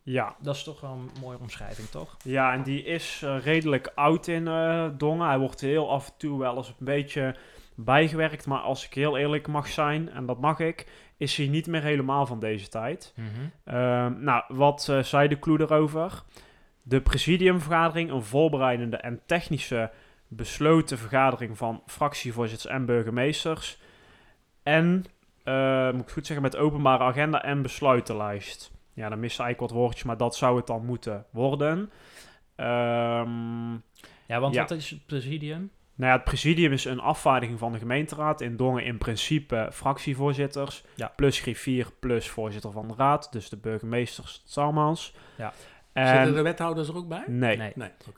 [0.02, 0.36] Ja.
[0.40, 2.16] Dat is toch wel een mooie omschrijving, toch?
[2.24, 5.26] ja, en die is redelijk oud in eh, Dongen.
[5.26, 7.36] Hij wordt heel af en toe wel eens een beetje
[7.74, 8.46] bijgewerkt.
[8.46, 11.82] Maar als ik heel eerlijk mag zijn, en dat mag ik, is hij niet meer
[11.82, 13.14] helemaal van deze tijd.
[13.64, 16.22] Ehm, nou, wat eh, zei de clue erover?
[16.82, 19.90] De presidiumvergadering, een voorbereidende en technische
[20.28, 23.78] besloten vergadering van fractievoorzitters en burgemeesters.
[24.62, 25.04] En,
[25.44, 28.72] eh, moet ik goed zeggen, met openbare agenda en besluitenlijst.
[28.92, 31.90] Ja, dan mist eigenlijk wat woordjes, maar dat zou het dan moeten worden.
[32.56, 33.72] Ehm,
[34.26, 34.60] Ja, want Ja.
[34.60, 35.70] wat is het presidium?
[35.94, 38.40] Nou ja, het presidium is een afvaardiging van de gemeenteraad.
[38.40, 40.84] In Dongen in principe fractievoorzitters.
[40.94, 41.12] Ja.
[41.16, 43.32] Plus griffier, plus voorzitter van de raad.
[43.32, 45.14] Dus de burgemeesters, Salmans.
[45.36, 45.52] Ja.
[45.94, 47.24] Zitten En, de wethouders er ook bij?
[47.26, 47.72] nee, nee,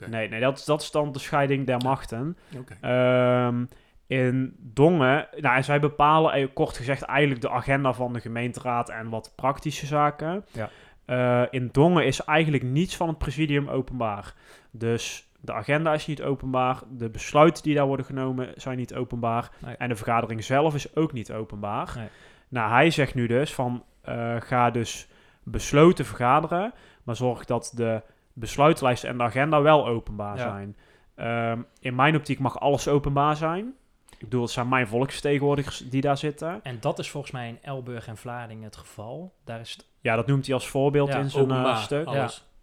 [0.08, 0.28] Nee.
[0.28, 2.36] Nee, dat, is- dat is dan de scheiding der machten.
[2.58, 2.76] Oké.
[2.80, 3.64] Ehm,
[4.06, 8.88] in Dongen, nou, en zij bepalen eh, kort gezegd eigenlijk de agenda van de gemeenteraad
[8.88, 10.44] en wat praktische zaken.
[10.52, 10.70] Ja.
[11.04, 14.34] Eh, in Dongen is eigenlijk niets van het presidium openbaar.
[14.70, 19.50] Dus de agenda is niet openbaar, de besluiten die daar worden genomen zijn niet openbaar
[19.64, 19.76] Nee.
[19.76, 21.92] en de vergadering zelf is ook niet openbaar.
[21.96, 22.08] Nee.
[22.48, 25.08] Nou, hij zegt nu dus van eh, ga dus
[25.42, 30.42] besloten vergaderen, maar zorg dat de besluitlijst en de agenda wel openbaar Ja.
[30.42, 30.76] zijn.
[31.14, 33.74] Ehm, in mijn optiek mag alles openbaar zijn.
[34.18, 36.60] Ik bedoel, het zijn mijn volksvertegenwoordigers die daar zitten.
[36.62, 39.34] En dat is volgens mij in Elburg en Vlaardingen het geval.
[39.44, 42.06] Daar is het, Ja, dat noemt hij als voorbeeld Ja, in zijn eh, stuk.
[42.06, 42.36] alles.
[42.36, 42.55] Ja,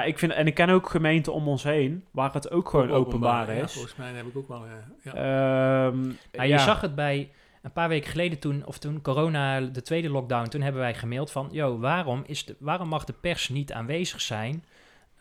[0.00, 3.54] ik vind, en ik ken ook gemeenten om ons heen waar het ook gewoon openbaar,
[3.54, 3.72] ja, is.
[3.72, 4.64] volgens mij heb ik ook wel...
[5.02, 5.14] ja.
[5.14, 6.42] Ehm, Nou, ja.
[6.42, 7.30] Je zag het bij
[7.62, 11.30] een paar weken geleden toen, of toen corona, de tweede lockdown, toen hebben wij gemaild
[11.30, 14.64] van, yo, waarom, is de, waarom mag de pers niet aanwezig zijn?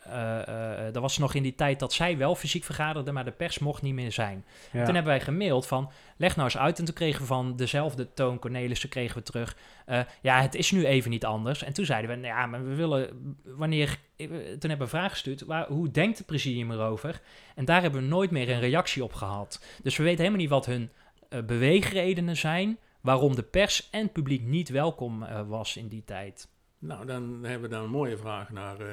[0.01, 3.31] Eh, eh, dat was nog in die tijd dat zij wel fysiek vergaderden, maar de
[3.31, 4.45] pers mocht niet meer zijn.
[4.71, 4.85] Ja.
[4.85, 6.79] Toen hebben wij gemaild van, leg nou eens uit.
[6.79, 9.55] En toen kregen we van dezelfde Toon Cornelissen kregen we terug.
[9.85, 11.63] eh, ja, het is nu even niet anders.
[11.63, 13.97] En toen zeiden we, nou ja, maar we willen, wanneer...
[14.15, 14.37] eh, Toen
[14.69, 17.21] hebben we een vraag gestuurd, waar, hoe denkt het presidium erover?
[17.55, 19.63] En daar hebben we nooit meer een reactie op gehad.
[19.83, 20.89] Dus we weten helemaal niet wat hun
[21.29, 22.77] eh, beweegredenen zijn...
[23.01, 26.47] waarom de pers en het publiek niet welkom eh, was in die tijd.
[26.81, 28.87] Nou, dan hebben we dan een mooie vraag naar, eh,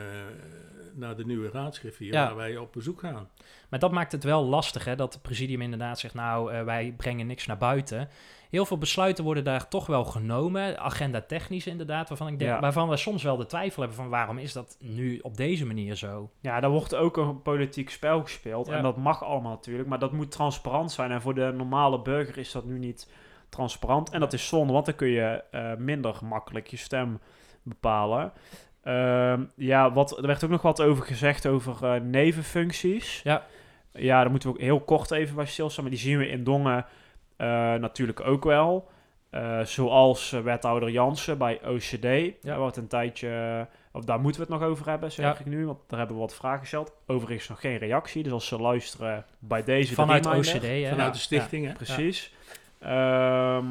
[0.95, 2.25] naar de nieuwe raadsgriffier, Ja.
[2.27, 3.29] waar wij op bezoek gaan.
[3.69, 6.95] Maar dat maakt het wel lastig, hè, dat het presidium inderdaad zegt, nou, eh, wij
[6.97, 8.09] brengen niks naar buiten.
[8.51, 12.61] Heel veel besluiten worden daar toch wel genomen, agenda technisch inderdaad, waarvan, ik denk, Ja.
[12.61, 15.95] waarvan we soms wel de twijfel hebben van waarom is dat nu op deze manier
[15.95, 16.31] zo?
[16.41, 18.67] Ja, daar wordt ook een politiek spel gespeeld.
[18.67, 18.77] Ja.
[18.77, 19.89] En dat mag allemaal natuurlijk.
[19.89, 21.11] Maar dat moet transparant zijn.
[21.11, 23.11] En voor de normale burger is dat nu niet
[23.49, 24.11] transparant.
[24.11, 27.21] En dat is zonde, want dan kun je eh, minder gemakkelijk je stem
[27.69, 28.33] bepalen.
[28.83, 33.21] Ehm, ja, wat, er werd ook nog wat over gezegd over eh, nevenfuncties.
[33.25, 33.43] Ja.
[33.93, 35.85] Ja, daar moeten we ook heel kort even bij stilstaan.
[35.85, 36.87] Maar die zien we in Dongen
[37.37, 38.89] eh, natuurlijk ook wel.
[39.31, 42.03] Eh, zoals wethouder Jansen bij OCD.
[42.03, 42.31] Ja.
[42.43, 43.67] Daar wordt een tijdje...
[43.93, 45.39] Of daar moeten we het nog over hebben, zeg Ja.
[45.39, 45.67] ik nu.
[45.67, 46.93] Want daar hebben we wat vragen gesteld.
[47.07, 48.23] Overigens nog geen reactie.
[48.23, 49.89] Dus als ze luisteren bij deze...
[49.89, 50.27] de Vanuit.
[50.27, 50.89] OCD, hè?
[50.89, 51.11] Vanuit Ja.
[51.11, 51.73] de stichting, hè?
[51.73, 52.35] Precies.
[52.79, 53.67] Ehm,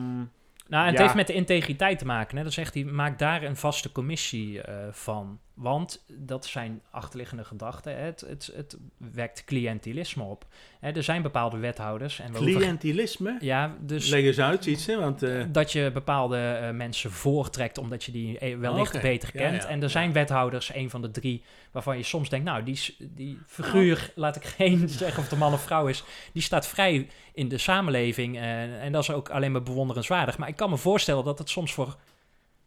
[0.69, 1.01] Nou, en het Ja.
[1.03, 2.37] heeft met de integriteit te maken.
[2.37, 2.43] Hè?
[2.43, 5.39] Dan zegt hij, maak daar een vaste commissie eh, van.
[5.57, 8.03] Want dat zijn achterliggende gedachten.
[8.03, 10.45] Het, het, het wekt cliëntelisme op.
[10.79, 12.19] Er zijn bepaalde wethouders.
[12.19, 13.37] En Cliëntilisme?
[13.39, 14.99] ja, dus Leg eens uit iets, hè?
[14.99, 19.31] Want eh, dat je bepaalde eh, mensen voortrekt omdat je die eh, wellicht Oké, beter
[19.31, 19.63] kent.
[19.63, 22.95] ja, en er zijn wethouders, een van de drie, waarvan je soms denkt, nou, die,
[22.99, 26.67] die figuur, laat ik geen zeggen of het een man of vrouw is, die staat
[26.67, 28.37] vrij in de samenleving.
[28.39, 30.37] en dat is ook alleen maar bewonderenswaardig.
[30.37, 31.97] Maar ik kan me voorstellen dat het soms voor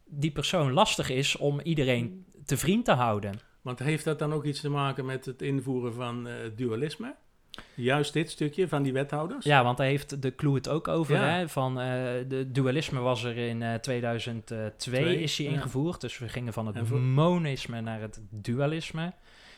[0.04, 3.40] die persoon lastig is om iedereen te vriend te houden.
[3.62, 7.14] want heeft dat dan ook iets te maken met het invoeren van eh, dualisme?
[7.74, 9.44] Juist dit stukje van die wethouders?
[9.44, 11.14] Ja, want daar heeft de clue het ook over.
[11.14, 11.28] Ja.
[11.28, 11.48] Hè?
[11.48, 11.86] Van, eh,
[12.28, 15.50] de dualisme was er in eh 2002 Twee, is ja.
[15.50, 16.00] ingevoerd.
[16.00, 19.02] Dus we gingen van het monisme naar het dualisme.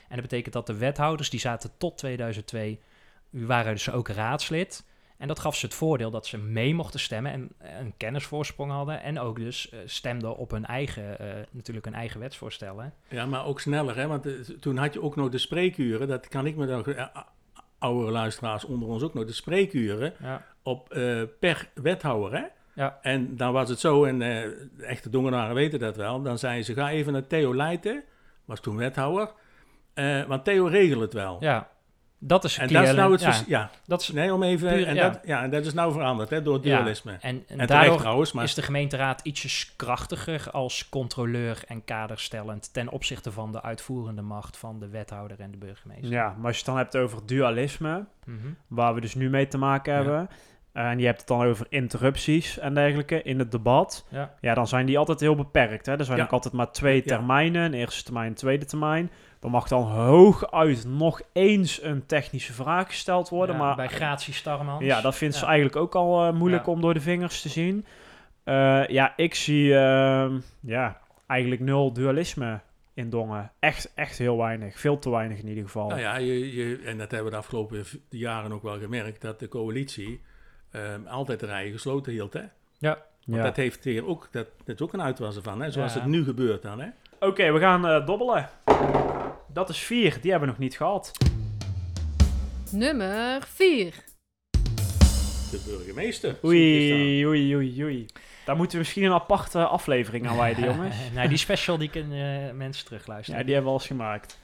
[0.07, 2.79] En dat betekent dat de wethouders, die zaten tot 2002,
[3.29, 4.85] die waren dus ook raadslid.
[5.17, 9.01] En dat gaf ze het voordeel dat ze mee mochten stemmen en een kennisvoorsprong hadden.
[9.01, 12.93] En ook dus eh, stemden op hun eigen, eh, natuurlijk hun eigen wetsvoorstellen.
[13.09, 14.07] Ja, maar ook sneller, hè?
[14.07, 16.07] Want eh, toen had je ook nog de spreekuren.
[16.07, 16.85] Dat kan ik me dan,
[17.77, 20.45] oudere luisteraars onder ons ook nog, de spreekuren Ja.
[20.63, 20.87] op,
[21.39, 22.45] per wethouder, hè?
[22.75, 22.99] Ja.
[23.01, 26.73] En dan was het zo, en de echte Dongenaren weten dat wel, dan zeiden ze,
[26.73, 28.03] ga even naar Theo Leijten,
[28.45, 29.31] was toen wethouder,
[30.27, 31.37] want Theo regelt het wel.
[31.39, 31.69] ja,
[32.27, 34.87] dat is en dat is nou het ja, ja, dat is, nee, om even, Puur,
[34.87, 35.09] en, ja.
[35.09, 36.75] dat, ja, en dat is nou veranderd, hè, door het Ja.
[36.77, 37.11] dualisme.
[37.11, 41.83] En, en, En terecht daardoor trouwens, maar is de gemeenteraad ietsjes krachtiger als controleur en
[41.85, 46.09] kaderstellend ten opzichte van de uitvoerende macht van de wethouder en de burgemeester.
[46.11, 48.37] Ja, maar als je het dan hebt over dualisme, Mhm.
[48.67, 49.99] waar we dus nu mee te maken Ja.
[50.01, 50.29] hebben.
[50.73, 54.05] En je hebt het dan over interrupties en dergelijke in het debat.
[54.09, 54.33] Ja.
[54.41, 55.85] Ja, dan zijn die altijd heel beperkt.
[55.85, 55.97] Hè?
[55.97, 56.23] Er zijn Ja.
[56.23, 57.61] ook altijd maar twee termijnen.
[57.63, 59.11] Een eerste termijn, een tweede termijn.
[59.43, 63.55] Dan mag dan hooguit nog eens een technische vraag gesteld worden.
[63.55, 64.83] Ja, maar bij Gratie Starmans.
[64.83, 66.71] ja, dat vindt ze eigenlijk ook al eh, moeilijk Ja.
[66.71, 67.85] om door de vingers te zien.
[68.43, 72.59] Eh, ja, ik zie ehm, ja, eigenlijk nul dualisme
[72.93, 73.51] in Dongen.
[73.59, 74.79] Echt, echt heel weinig.
[74.79, 75.87] Veel te weinig in ieder geval.
[75.87, 79.39] Nou ja, je, je, en dat hebben we de afgelopen jaren ook wel gemerkt, dat
[79.39, 80.21] de coalitie
[80.71, 82.33] ehm, altijd de rijen gesloten hield.
[82.33, 82.43] Hè?
[82.79, 82.97] Want
[83.37, 83.43] Ja.
[83.43, 85.71] dat heeft hier ook, dat, dat is ook een uitwassen van, hè?
[85.71, 85.99] zoals Ja.
[85.99, 86.79] het nu gebeurt dan.
[86.81, 86.87] Hè?
[87.19, 88.49] Oké, we gaan eh, dobbelen.
[89.53, 90.17] Dat is vier.
[90.21, 91.11] Die hebben we nog niet gehad.
[92.71, 93.93] Nummer 4.
[95.51, 96.39] De burgemeester.
[96.43, 98.05] Oei, oei, oei, oei.
[98.45, 100.95] Daar moeten we misschien een aparte aflevering aan wijden, jongens.
[101.13, 103.39] nou, die special die kunnen eh, mensen terugluisteren.
[103.39, 104.39] Ja, die hebben we al eens gemaakt.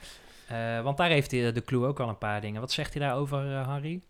[0.48, 2.62] Eh, want daar heeft hij, de clue ook al een paar dingen.
[2.62, 4.02] Wat zegt hij daarover, eh, Harry?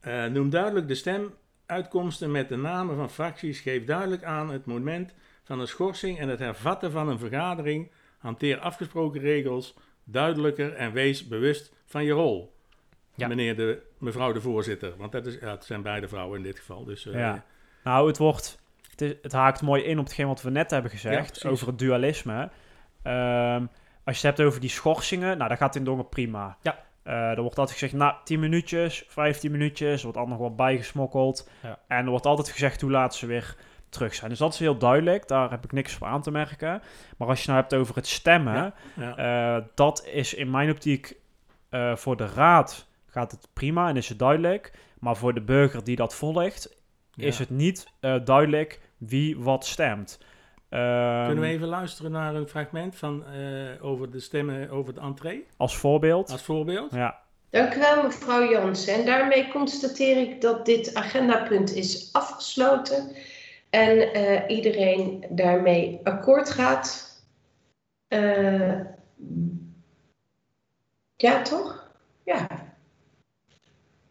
[0.00, 3.60] Eh, noem duidelijk de stemuitkomsten met de namen van fracties.
[3.60, 7.90] Geef duidelijk aan het moment van een schorsing en het hervatten van een vergadering.
[8.18, 12.52] Hanteer afgesproken regels duidelijker en wees bewust van je rol.
[13.14, 13.28] Ja.
[13.28, 14.92] Meneer de, mevrouw de voorzitter.
[14.96, 16.84] Want dat is, ja, het zijn beide vrouwen in dit geval.
[16.84, 17.44] Dus, eh, Ja.
[17.84, 18.60] Nou, het wordt...
[18.90, 21.44] Het, is- het haakt mooi in op hetgeen wat we net hebben gezegd.
[21.46, 22.50] over het dualisme.
[23.02, 23.66] Ehm,
[24.04, 25.36] als je het hebt over die schorsingen...
[25.38, 26.56] Nou, dat gaat in Dongen prima.
[26.62, 26.84] Ja.
[27.02, 29.96] Eh, er wordt altijd gezegd, nou, 10 minuutjes, 15 minuutjes.
[29.96, 31.50] Er wordt altijd nog wat bijgesmokkeld.
[31.62, 31.78] Ja.
[31.88, 33.56] En er wordt altijd gezegd hoe laat ze weer
[33.92, 34.30] terug zijn.
[34.30, 35.28] Dus dat is heel duidelijk.
[35.28, 36.82] Daar heb ik niks op aan te merken.
[37.16, 38.54] Maar als je nou hebt over het stemmen...
[38.54, 38.74] Ja.
[39.16, 39.56] ja.
[39.56, 41.16] Eh, dat is in mijn optiek
[41.68, 44.72] eh, voor de raad gaat het prima en is het duidelijk.
[44.98, 46.76] Maar voor de burger die dat volgt,
[47.16, 50.18] is het niet eh, duidelijk wie wat stemt.
[50.68, 55.00] Ehm, Kunnen we even luisteren naar een fragment van, eh, over de stemmen over de
[55.00, 55.46] entree?
[55.56, 56.30] Als voorbeeld.
[56.30, 56.94] Als voorbeeld.
[56.94, 58.94] Ja, Dank u wel, mevrouw Jansen.
[58.94, 63.16] En daarmee constateer ik dat dit agendapunt is afgesloten
[63.72, 67.20] en eh, iedereen daarmee akkoord gaat.
[68.08, 68.80] Eh,
[71.16, 71.90] ja, toch?
[72.24, 72.46] Ja.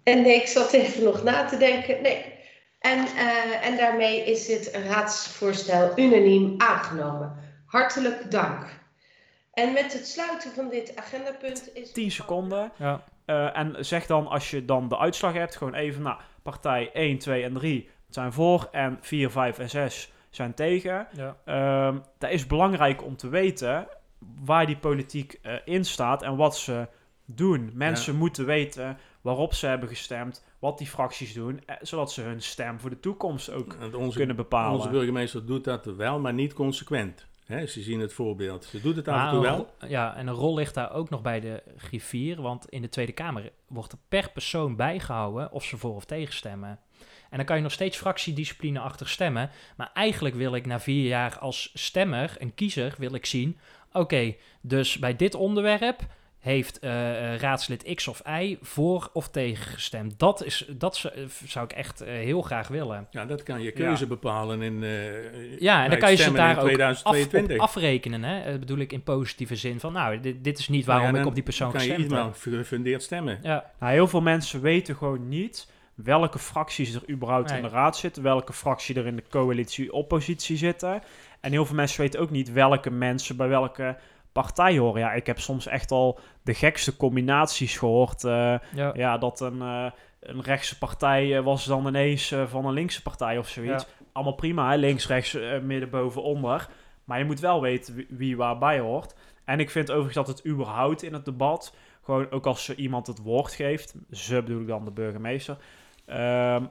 [0.03, 2.01] En nee, ik zat even nog na te denken.
[2.01, 2.25] Nee.
[2.79, 7.35] En, eh, en daarmee is dit raadsvoorstel unaniem aangenomen.
[7.65, 8.79] Hartelijk dank.
[9.53, 11.91] En met het sluiten van dit agendapunt is...
[11.91, 12.71] 10 seconden.
[12.77, 13.03] Ja.
[13.25, 17.17] Eh, en zeg dan als je dan de uitslag hebt, gewoon even, nou, partij 1,
[17.17, 21.07] 2 en 3 zijn voor en 4, 5 en 6 zijn tegen.
[21.11, 21.37] ja.
[21.45, 23.87] Ehm dat is belangrijk om te weten
[24.43, 26.87] waar die politiek eh, in staat en wat ze
[27.25, 27.71] doen.
[27.73, 32.41] Mensen moeten weten waarop ze hebben gestemd, wat die fracties doen, eh, zodat ze hun
[32.41, 34.77] stem voor de toekomst ook onze, kunnen bepalen.
[34.77, 37.29] onze burgemeester doet dat wel, maar niet consequent.
[37.45, 38.63] Hè, ze zien het voorbeeld.
[38.63, 39.73] Ze doet het af en toe wel.
[39.87, 42.41] Ja, en een rol ligt daar ook nog bij de griffier.
[42.41, 46.33] Want in de Tweede Kamer wordt er per persoon bijgehouden of ze voor of tegen
[46.33, 46.79] stemmen.
[47.31, 49.49] En dan kan je nog steeds fractiediscipline achter stemmen.
[49.77, 53.57] Maar eigenlijk wil ik na vier jaar als stemmer, een kiezer, wil ik zien...
[53.93, 55.99] Oké, dus bij dit onderwerp
[56.39, 60.19] heeft eh, eh, raadslid X of Y voor of tegen gestemd.
[60.19, 63.07] Dat, is, dat z- eh, zou ik echt heel graag willen.
[63.11, 64.09] Ja, dat kan je keuze Ja.
[64.09, 64.83] bepalen in.
[64.83, 67.57] eh, Ja, en dan kan je ze daar ook af, op 2022.
[67.57, 68.23] afrekenen.
[68.23, 68.59] Hè?
[68.59, 71.27] Bedoel ik in positieve zin van, nou, dit, dit is niet waarom Nou ja, ik
[71.27, 72.21] op die persoon kan je gestemd heb.
[72.23, 73.39] maar gefundeerd stemmen.
[73.43, 77.97] Ja, Nou, heel veel mensen weten gewoon niet welke fracties er überhaupt in de raad
[77.97, 81.01] zitten, welke fractie er in de coalitie-oppositie zitten.
[81.39, 83.97] En heel veel mensen weten ook niet welke mensen bij welke
[84.31, 85.01] partij horen.
[85.01, 88.23] Ja, ik heb soms echt al de gekste combinaties gehoord.
[88.23, 88.91] eh, ja.
[88.93, 93.37] ja, dat een, eh, een rechtse partij eh, was dan ineens van een linkse partij
[93.37, 93.85] of zoiets.
[94.11, 94.75] Allemaal prima, hè?
[94.75, 96.67] links, rechts, midden, boven, onder.
[97.03, 99.15] Maar je moet wel weten wie, wie waarbij hoort.
[99.45, 103.07] En ik vind overigens dat het überhaupt in het debat, gewoon ook als ze iemand
[103.07, 105.57] het woord geeft, ze bedoel ik dan de burgemeester,
[106.11, 106.63] ehm,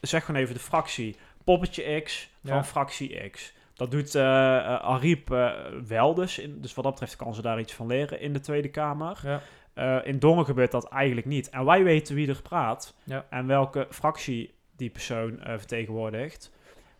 [0.00, 1.16] zeg gewoon even de fractie.
[1.44, 2.64] Poppetje X van Ja.
[2.64, 3.52] fractie X.
[3.74, 5.52] Dat doet eh eh, Ariep eh,
[5.86, 6.38] wel dus.
[6.38, 9.20] In, dus wat dat betreft kan ze daar iets van leren in de Tweede Kamer.
[9.22, 9.40] Ja.
[9.74, 11.50] Eh, in Dongen gebeurt dat eigenlijk niet.
[11.50, 13.26] En wij weten wie er praat Ja.
[13.30, 16.52] en welke fractie die persoon eh, vertegenwoordigt.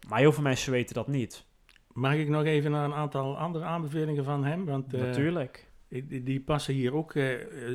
[0.09, 1.45] Maar heel veel mensen weten dat niet.
[1.93, 4.65] Mag ik nog even naar een aantal andere aanbevelingen van hem?
[4.65, 5.67] Want eh, Natuurlijk.
[5.89, 7.13] die, die passen hier ook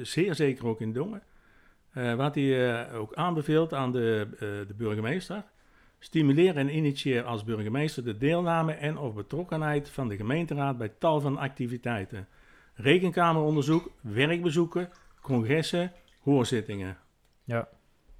[0.02, 1.24] zeer zeker ook in Dongen.
[1.94, 5.44] Eh, wat hij eh, ook aanbeveelt aan de, eh, de burgemeester.
[6.00, 11.20] Stimuleer en initieer als burgemeester de deelname en of betrokkenheid van de gemeenteraad bij tal
[11.22, 12.28] van activiteiten.
[12.74, 14.90] Rekenkameronderzoek, werkbezoeken,
[15.22, 16.98] congressen, hoorzittingen.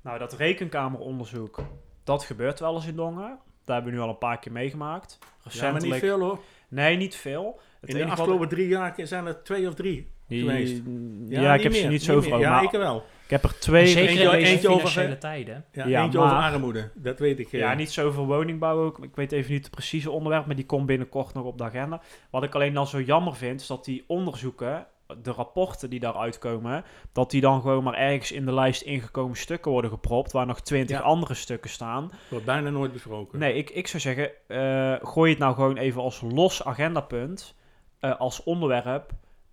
[0.02, 1.60] Nou, dat rekenkameronderzoek,
[2.04, 3.40] dat gebeurt wel eens in Dongen.
[3.66, 5.18] Daar hebben we nu al een paar keer meegemaakt.
[5.22, 5.92] Ja, maar Recentelijk.
[5.92, 6.40] niet veel hoor.
[6.70, 7.60] Nee, niet veel.
[7.80, 10.82] Het In de afgelopen drie jaar zijn er twee of drie Die- geweest.
[11.28, 12.40] Ja, ik heb ze niet zo over.
[12.40, 13.06] Ja, maar ik wel.
[13.30, 13.88] Ik heb er twee.
[13.88, 15.66] Zeker eentje- in deze eentje over, financiële tijden.
[15.72, 17.52] Ja, Ja, eentje maar- over armoede, dat weet ik.
[17.54, 17.60] eh.
[17.60, 19.04] Ja, niet zoveel woningbouw ook.
[19.04, 22.02] Ik weet even niet het precieze onderwerp, maar die komt binnenkort nog op de agenda.
[22.30, 24.86] Wat ik alleen dan zo jammer vind, is dat die onderzoeken,
[25.24, 29.38] de rapporten die daaruit komen, dat die dan gewoon maar ergens in de lijst ingekomen
[29.38, 31.04] stukken worden gepropt, waar nog twintig Ja.
[31.04, 32.12] andere stukken staan.
[32.30, 33.40] Wordt bijna nooit besproken.
[33.40, 37.56] Nee, ik, ik zou zeggen, eh, gooi het nou gewoon even als los agendapunt,
[38.00, 39.12] eh, als onderwerp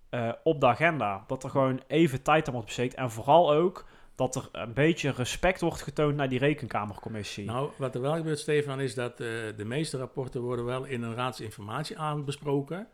[0.09, 1.23] eh, op de agenda.
[1.27, 2.93] Dat er gewoon even tijd aan wordt besteed.
[2.93, 7.45] En vooral ook dat er een beetje respect wordt getoond naar die rekenkamercommissie.
[7.45, 11.03] Nou, wat er wel gebeurt, Stefan, is dat eh, de meeste rapporten worden wel in
[11.03, 12.87] een raadsinformatie aanbesproken.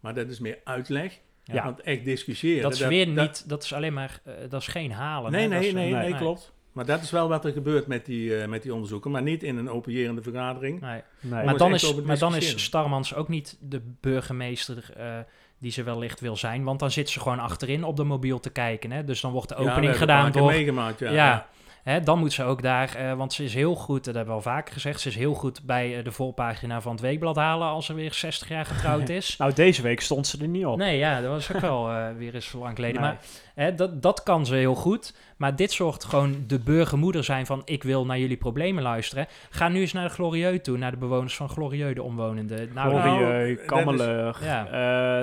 [0.00, 1.20] Maar dat is meer uitleg.
[1.44, 1.64] Ja.
[1.64, 2.62] Want echt discussiëren.
[2.62, 5.32] Dat is weer niet, dat is alleen maar, eh, dat is geen halen.
[5.32, 6.52] Nee, nee, is, nee, nee, klopt.
[6.72, 9.10] Maar dat is wel wat er gebeurt met die, eh, met die onderzoeken.
[9.10, 10.80] Maar niet in een openjerende vergadering.
[10.80, 11.02] Nee.
[11.20, 11.44] Nee.
[11.44, 15.18] Maar, dan is, maar dan is Starmans ook niet de burgemeester eh,
[15.58, 16.64] die ze wellicht wil zijn.
[16.64, 18.90] Want dan zit ze gewoon achterin op de mobiel te kijken.
[18.90, 19.04] Hè?
[19.04, 20.46] Dus dan wordt de opening gedaan door...
[20.46, 21.10] meegemaakt, ja.
[21.10, 21.46] Ja,
[21.88, 24.40] Hè, dan moet ze ook daar, eh, want ze is heel goed, dat hebben we
[24.40, 27.68] al vaker gezegd, ze is heel goed bij eh, de voorpagina van het weekblad halen
[27.68, 29.36] als ze weer 60 jaar getrouwd is.
[29.36, 30.76] Nou, deze week stond ze er niet op.
[30.76, 33.00] Nee, ja, dat was ook wel eh, weer eens lang geleden.
[33.00, 33.10] Nee.
[33.10, 33.20] Maar
[33.58, 35.14] hè, dat, dat kan ze heel goed.
[35.36, 39.26] Maar dit soort gewoon de burgermoeder zijn van ik wil naar jullie problemen luisteren.
[39.50, 42.70] Ga nu eens naar de Glorieux toe, naar de bewoners van Glorieux, de omwonenden.
[42.74, 44.66] Nou, Nou, Glorieux, Kammeleur, Ja.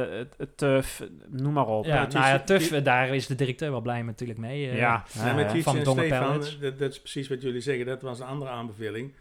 [0.08, 1.86] eh, het- het Tuf, noem maar op.
[1.86, 4.69] ja, nou ja, Tuf, daar is de directeur wel blij natuurlijk mee.
[4.69, 4.78] eh.
[4.78, 7.86] ja, Ja, met eh, van en Stefan, dat, dat is precies wat jullie zeggen.
[7.86, 9.13] Dat was een andere aanbeveling.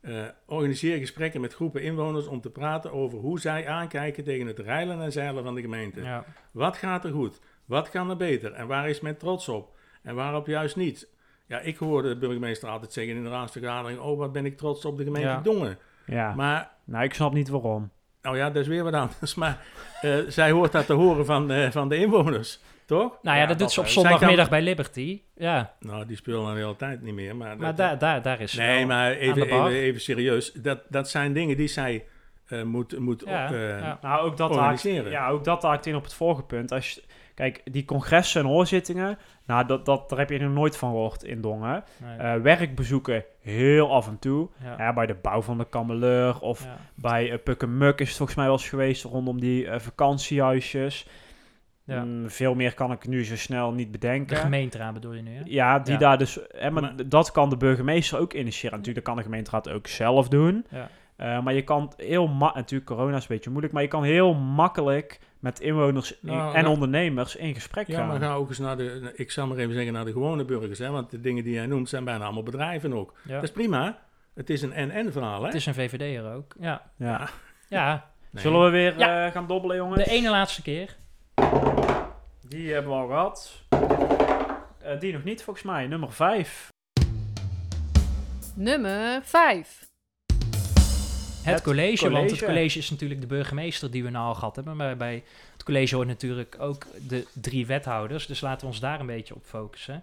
[0.00, 4.58] Eh, organiseer gesprekken met groepen inwoners om te praten over hoe zij aankijken tegen het
[4.58, 6.02] reilen en zeilen van de gemeente.
[6.02, 6.24] Ja.
[6.52, 7.40] Wat gaat er goed?
[7.68, 8.52] Wat kan er beter?
[8.52, 9.76] En waar is men trots op?
[10.02, 11.08] En waarop juist niet?
[11.46, 13.98] Ja, ik hoorde de burgemeester altijd zeggen in de raadsvergadering...
[14.00, 15.40] oh, wat ben ik trots op de gemeente Ja.
[15.40, 15.78] Dongen.
[16.06, 16.34] ja.
[16.34, 17.90] Maar, nou, ik snap niet waarom.
[18.22, 19.34] nou ja, dat is weer wat anders.
[19.34, 19.60] Maar
[20.00, 23.18] eh, zij hoort dat te horen van, eh, van de inwoners, toch?
[23.22, 23.92] Nou ja, Ja, dat, dat doet ze op ook.
[23.92, 25.22] zondagmiddag kan- bij Liberty.
[25.34, 27.36] Ja, Nou, die spelen dan de hele tijd niet meer.
[27.36, 29.66] Maar, maar dat- daar, daar, daar is ze Nee, wel maar aan even, de bar.
[29.68, 30.52] even, even serieus.
[30.52, 32.04] Dat, dat zijn dingen die zij
[32.46, 33.98] eh, moet, moet Ja, op, eh, ja.
[34.02, 36.72] Nou, ook dat, haakt, ja, ook dat haakt in op het vorige punt.
[36.72, 37.02] Als je,
[37.38, 41.22] kijk, die congressen en hoorzittingen, nou, dat, dat, daar heb je nog nooit van gehoord
[41.24, 41.84] in Dongen.
[42.02, 42.16] Nee.
[42.16, 44.48] Eh, werkbezoeken heel af en toe.
[44.62, 44.74] ja.
[44.78, 46.76] Ja, bij de bouw van de Kameleur of Ja.
[46.94, 51.06] bij uh, is het volgens mij wel eens geweest rondom die eh, vakantiehuisjes.
[51.84, 52.04] Ja.
[52.04, 54.36] Mm, veel meer kan ik nu zo snel niet De bedenken.
[54.36, 55.40] gemeenteraad bedoel je nu, hè?
[55.44, 56.38] Ja, die daar dus.
[56.48, 58.76] Hè, maar, Maar- dat kan de burgemeester ook initiëren.
[58.78, 60.66] Natuurlijk, dat kan de gemeenteraad ook zelf doen.
[60.70, 60.88] Ja.
[61.16, 64.04] Eh, maar je kan heel ma- natuurlijk corona is een beetje moeilijk, maar je kan
[64.04, 68.06] heel makkelijk met inwoners in- Nou, en nou- ondernemers in gesprek Ja, gaan.
[68.08, 70.78] maar ga ook eens naar de, ik zal maar even zeggen, naar de gewone burgers.
[70.78, 73.14] Hè, want de dingen die jij noemt zijn bijna allemaal bedrijven ook.
[73.24, 73.34] Ja.
[73.34, 73.98] Dat is prima.
[74.34, 75.46] Het is een en-en verhaal, hè?
[75.46, 76.54] Het is een VVD'er ook.
[76.60, 76.82] Ja.
[76.96, 77.28] ja.
[77.68, 78.06] ja.
[78.30, 78.42] Nee.
[78.42, 79.26] Zullen we weer Ja.
[79.26, 80.04] eh, gaan dobbelen, jongens?
[80.04, 80.96] De ene laatste keer.
[82.48, 83.62] Die hebben we al gehad.
[84.82, 85.86] Eh, die nog niet, volgens mij.
[85.86, 86.68] Nummer 5.
[88.54, 89.87] Nummer 5.
[91.42, 92.78] Het, Het college, want het college.
[92.78, 94.76] is natuurlijk de burgemeester die we nou al gehad hebben.
[94.76, 95.22] Maar bij
[95.52, 98.26] het college hoort natuurlijk ook de drie wethouders.
[98.26, 100.02] Dus laten we ons daar een beetje op focussen.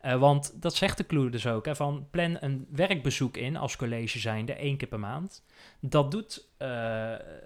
[0.00, 1.64] Eh, want dat zegt de clue dus ook.
[1.66, 5.44] Hè, van plan een werkbezoek in als college zijnde, één keer per maand.
[5.80, 6.68] Dat doet eh,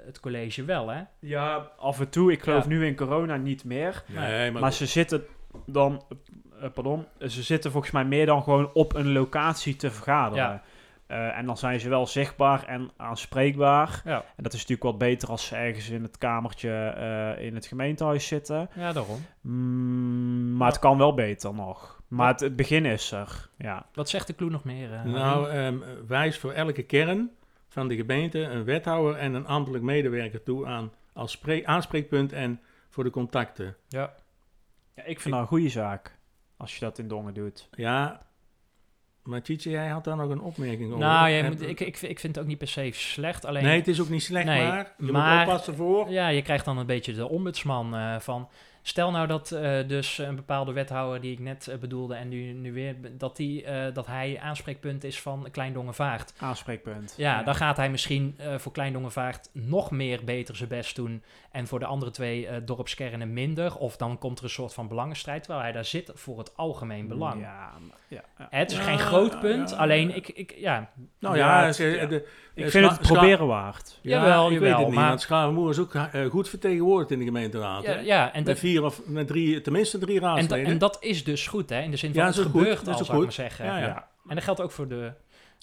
[0.07, 1.03] het college wel, hè?
[1.19, 2.33] Ja, af en toe.
[2.33, 2.69] Ik geloof Ja.
[2.69, 4.03] nu in corona niet meer.
[4.07, 5.25] Nee, maar, Maar ze zitten
[5.67, 6.03] dan,
[6.61, 10.45] eh, pardon, ze zitten volgens mij meer dan gewoon op een locatie te vergaderen.
[10.45, 10.63] Ja.
[11.11, 14.01] Eh, en dan zijn ze wel zichtbaar en aanspreekbaar.
[14.05, 16.71] Ja, En dat is natuurlijk wat beter als ze ergens in het kamertje
[17.37, 18.69] eh, in het gemeentehuis zitten.
[18.75, 19.21] ja daarom.
[19.41, 22.03] Mm, maar het kan wel beter nog.
[22.09, 23.49] Maar het, het begin is er.
[23.59, 23.87] Ja.
[23.95, 24.93] Wat zegt de clue nog meer?
[24.93, 27.31] eh, nou, ehm, wijs voor elke kern
[27.69, 32.61] van de gemeente een wethouder en een ambtelijk medewerker toe aan als spree- aanspreekpunt en
[32.89, 33.77] voor de contacten.
[33.89, 34.13] ja.
[34.95, 36.19] ja, ik vind dat een goede zaak.
[36.57, 37.69] Als je dat in Dongen doet.
[37.73, 38.23] Ja,
[39.31, 40.99] maar Tietje, jij had daar nog een opmerking over.
[41.07, 43.45] Nou, jij moet, ik, ik, ik vind het ook niet per se slecht.
[43.45, 46.11] Alleen, Nee, het is ook niet slecht, Nee, maar je maar- moet oppassen voor.
[46.11, 48.49] Ja, je krijgt dan een beetje de ombudsman eh, van.
[48.83, 52.53] Stel nou dat eh, dus een bepaalde wethouder die ik net eh, bedoelde en nu,
[52.53, 56.33] nu weer, dat, die, eh, dat hij aanspreekpunt is van Kleindongenvaart.
[56.39, 57.15] Aanspreekpunt.
[57.17, 61.23] Ja, dan gaat hij misschien eh, voor Kleindongenvaart nog meer beter zijn best doen
[61.53, 63.77] en voor de andere twee eh, dorpskernen minder.
[63.77, 67.09] Of dan komt er een soort van belangenstrijd, terwijl hij daar zit voor het algemeen
[67.09, 67.41] belang.
[67.41, 68.47] Ja, maar- ja, ja.
[68.51, 69.77] Het is Ja, geen groot ja, punt, ja.
[69.77, 72.07] alleen ik, ik ja, Nou Ja, ja, het- ze- ja.
[72.07, 73.99] de- Ik vind het proberen waard.
[74.03, 75.93] Ja, Jawel, ik weet het niet, maar- want Schavenmoer is ook
[76.31, 77.83] goed vertegenwoordigd in de gemeenteraad.
[77.83, 78.01] ja, hè?
[78.01, 80.67] ja en dat, vier of met drie, tenminste drie en, raadsleden.
[80.67, 81.81] en dat is dus goed, hè?
[81.81, 83.23] In de zin van Ja, het goed, gebeurt dat al, is zou ik goed.
[83.25, 83.65] maar zeggen.
[83.65, 83.87] Ja, ja.
[83.87, 84.09] Ja.
[84.29, 85.13] En dat geldt ook voor de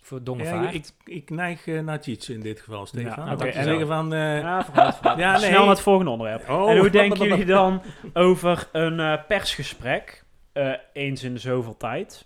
[0.04, 0.74] voor Ja, Dongevaart.
[0.76, 3.26] ik, ik neig eh, naar Tietje in dit geval, Stefan.
[3.26, 4.14] Ja, oké, te en- zeggen van...
[4.14, 5.18] eh, Ja, vooruit, vooruit.
[5.26, 5.40] Ja, nee.
[5.48, 6.50] Snel naar het volgende onderwerp.
[6.50, 7.82] Oh, en hoe denken jullie dan
[8.14, 12.26] over een eh, persgesprek eh, eens in de zoveel tijd?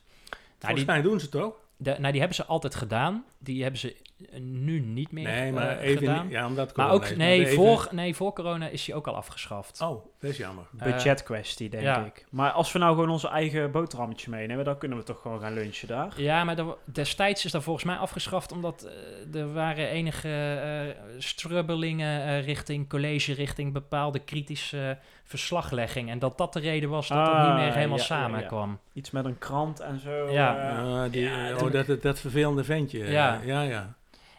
[0.59, 1.53] volgens mij doen ze het toch?
[1.77, 3.25] De, nou, die hebben ze altijd gedaan.
[3.39, 3.95] Die hebben ze
[4.39, 5.97] nu niet meer Nee, maar eh, even...
[6.07, 6.29] gedaan.
[6.29, 9.81] Ja, omdat maar ook, nee, voor, nee, voor corona is die ook al afgeschaft.
[9.81, 10.65] Oh, dat is jammer.
[10.77, 12.05] Eh, Budgetkwestie, denk ja.
[12.05, 12.25] ik.
[12.29, 15.53] Maar als we nou gewoon onze eigen boterhammetje meenemen, dan kunnen we toch gewoon gaan
[15.53, 16.13] lunchen daar.
[16.17, 18.87] Ja, maar er destijds is dat volgens mij afgeschaft omdat
[19.33, 26.09] eh, er waren enige eh strubbelingen eh, richting college, richting bepaalde kritische verslaglegging.
[26.09, 28.23] En dat dat de reden was dat het Ah, niet meer helemaal ja, ja, ja.
[28.23, 28.79] samenkwam.
[28.93, 30.31] Iets met een krant en zo.
[30.31, 30.69] Ja.
[30.69, 30.85] eh.
[30.91, 33.11] Ja, die, ja, oh, toen- dat, dat, dat vervelende ventje.
[33.11, 33.39] Ja.
[33.45, 33.61] ja.
[33.61, 33.93] ja.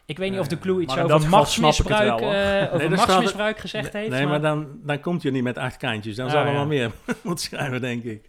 [0.07, 3.59] Ik weet niet of de Eh, clue iets maar over machtsmisbruik, wel, eh, over machtsmisbruik
[3.59, 4.11] gezegd heeft.
[4.11, 6.16] nee, maar, maar- dan, dan komt je niet met acht kantjes.
[6.16, 6.90] Dan Ah, zal er wel meer
[7.22, 8.26] moeten schrijven, denk ik.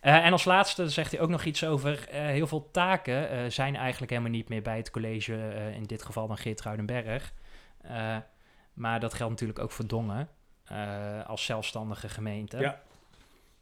[0.00, 4.10] Eh, en als laatste zegt hij ook nog iets over heel veel taken zijn eigenlijk
[4.10, 5.34] helemaal niet meer bij het college,
[5.74, 7.32] in dit geval dan Geert Ruidenberg.
[8.74, 10.28] Maar dat geldt natuurlijk ook voor Dongen
[11.26, 12.58] als zelfstandige gemeente.
[12.58, 12.80] Ja.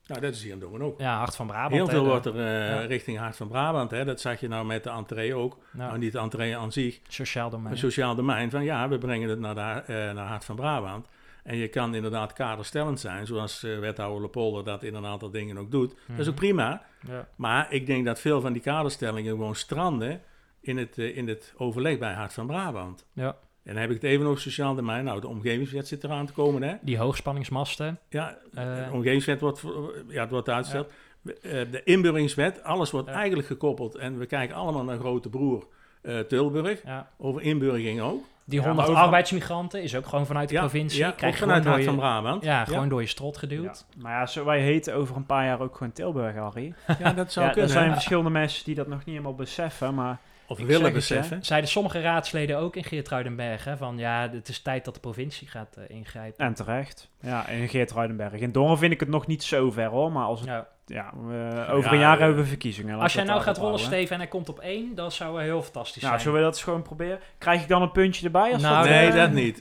[0.06, 1.00] Nou, dat is hier in Dongen ook.
[1.00, 1.72] Ja, Hart van Brabant.
[1.72, 2.80] Heel veel wordt er eh, ja.
[2.80, 3.90] richting Hart van Brabant.
[3.90, 4.04] Hè.
[4.04, 5.56] Dat zag je nou met de entree ook.
[5.72, 7.68] nou, Nou, niet de entree aan zich, sociaal domein.
[7.68, 8.50] maar sociaal domein.
[8.50, 11.08] Van ja, we brengen het naar, de, eh, naar Hart van Brabant.
[11.42, 15.58] En je kan inderdaad kaderstellend zijn, zoals eh, wethouder Lepolder dat in een aantal dingen
[15.58, 15.94] ook doet.
[16.06, 16.42] Dat is ook Mhm.
[16.44, 16.82] prima.
[17.08, 17.28] Ja.
[17.36, 20.20] Maar ik denk dat veel van die kaderstellingen gewoon stranden
[20.60, 23.06] in het, in het overleg bij Hart van Brabant.
[23.12, 23.36] Ja.
[23.66, 25.04] En dan heb ik het even over sociaal domein.
[25.04, 26.74] Nou, de omgevingswet zit eraan te komen, hè?
[26.80, 27.98] Die hoogspanningsmasten.
[28.08, 29.62] Ja, Eh, de omgevingswet wordt,
[30.08, 30.90] ja, het wordt uitgesteld.
[31.24, 31.32] Eh,
[31.70, 33.14] De inburgeringswet, alles wordt Ja.
[33.14, 33.94] eigenlijk gekoppeld.
[33.94, 35.66] En we kijken allemaal naar grote broer
[36.02, 36.82] eh, Tilburg.
[36.84, 37.08] ja.
[37.18, 38.24] Over inburgering ook.
[38.44, 40.98] Die Ja, 100 maar over- arbeidsmigranten is ook gewoon vanuit de ja, provincie.
[41.00, 42.44] ja, Krijg vanuit gewoon Hart door van je, Brabant.
[42.44, 43.86] ja, gewoon door je strot geduwd.
[43.98, 46.74] Maar ja, zo, wij heten over een paar jaar ook gewoon Tilburg, Harry.
[46.98, 47.70] Ja, dat zou ja, er kunnen.
[47.72, 50.98] zijn verschillende mensen die dat nog niet helemaal beseffen, maar of ik willen het, hè.
[50.98, 51.44] beseffen.
[51.44, 55.48] Zeiden sommige raadsleden ook in Geertruidenberg, hè, van ja, het is tijd dat de provincie
[55.48, 56.44] gaat eh, ingrijpen.
[56.46, 57.10] en terecht.
[57.20, 58.32] Ja, en Geert Ruidenberg.
[58.32, 60.66] In Dongen vind ik het nog niet zo ver hoor, maar als het, Ja.
[60.86, 62.98] ja, we- over een Ja, jaar eh, hebben we verkiezingen.
[62.98, 63.86] Als jij nou gaat rollen, houden.
[63.96, 66.20] Steven, en hij komt op één, dat zou wel heel fantastisch Nou, zijn.
[66.24, 67.18] zullen we dat eens gewoon proberen?
[67.38, 68.52] Krijg ik dan een puntje erbij?
[68.52, 69.60] Als Nou, dat, Nee, dat niet.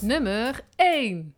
[0.00, 1.34] Nummer 1.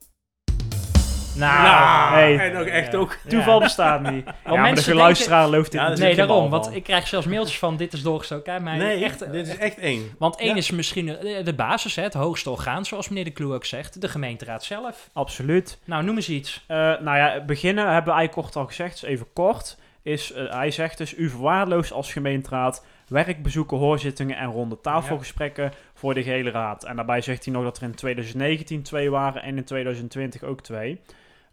[1.36, 2.38] Nou, Nou, hey.
[2.50, 2.98] en ook echt Ja.
[2.98, 3.16] ook.
[3.28, 3.62] Toeval Ja.
[3.64, 4.24] bestaat niet.
[4.26, 7.76] ja, maar de mensen geluisteraar looft dit nee, daarom, want ik krijg zelfs mailtjes van
[7.76, 8.62] dit is doorgestoken.
[8.62, 10.14] Nee, echt, eh, dit is echt één.
[10.18, 10.56] Want één Ja.
[10.56, 14.00] is misschien eh, de basis, hè, het hoogste orgaan, zoals meneer de Kloe ook zegt,
[14.00, 15.10] de gemeenteraad zelf.
[15.12, 15.78] Absoluut.
[15.84, 16.64] Nou, noem eens iets.
[16.66, 19.76] Eh, nou ja, beginnen hebben we eigenlijk kort al gezegd, dus even kort.
[20.02, 26.14] Is, eh, hij zegt dus, u verwaarloost als gemeenteraad werkbezoeken, hoorzittingen en ronde tafelgesprekken voor
[26.14, 26.84] de gehele raad.
[26.84, 30.60] En daarbij zegt hij nog dat er in 2019 twee waren en in 2020 ook
[30.62, 31.00] twee.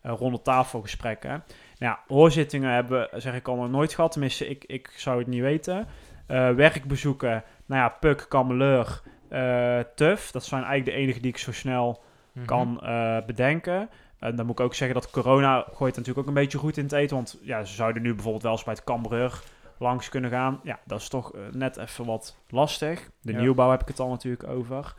[0.08, 1.30] Eh, ronde tafelgesprekken.
[1.30, 1.44] Nou
[1.94, 4.12] ja, hoorzittingen hebben, zeg ik al, nog nooit gehad.
[4.12, 5.88] Tenminste, ik, ik zou het niet weten.
[6.28, 10.32] Eh, werkbezoeken, nou ja, Puk, Kameleur, eh Tuf.
[10.32, 12.02] Dat zijn eigenlijk de enige die ik zo snel
[12.32, 12.46] Mhm.
[12.46, 12.80] kan
[13.26, 13.90] bedenken.
[14.20, 16.84] En dan moet ik ook zeggen dat corona gooit natuurlijk ook een beetje goed in
[16.84, 17.16] het eten.
[17.16, 19.42] Want ja, ze zouden nu bijvoorbeeld wel eens bij het Cambreur
[19.80, 20.60] langs kunnen gaan.
[20.64, 23.10] Ja, dat is toch net even wat lastig.
[23.22, 23.40] De Ja.
[23.40, 24.94] nieuwbouw heb ik het dan natuurlijk over.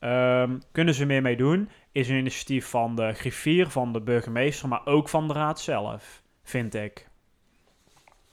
[0.00, 1.68] Ehm, kunnen ze meer mee doen?
[1.92, 6.22] Is een initiatief van de griffier, van de burgemeester, maar ook van de raad zelf,
[6.42, 7.08] vind ik.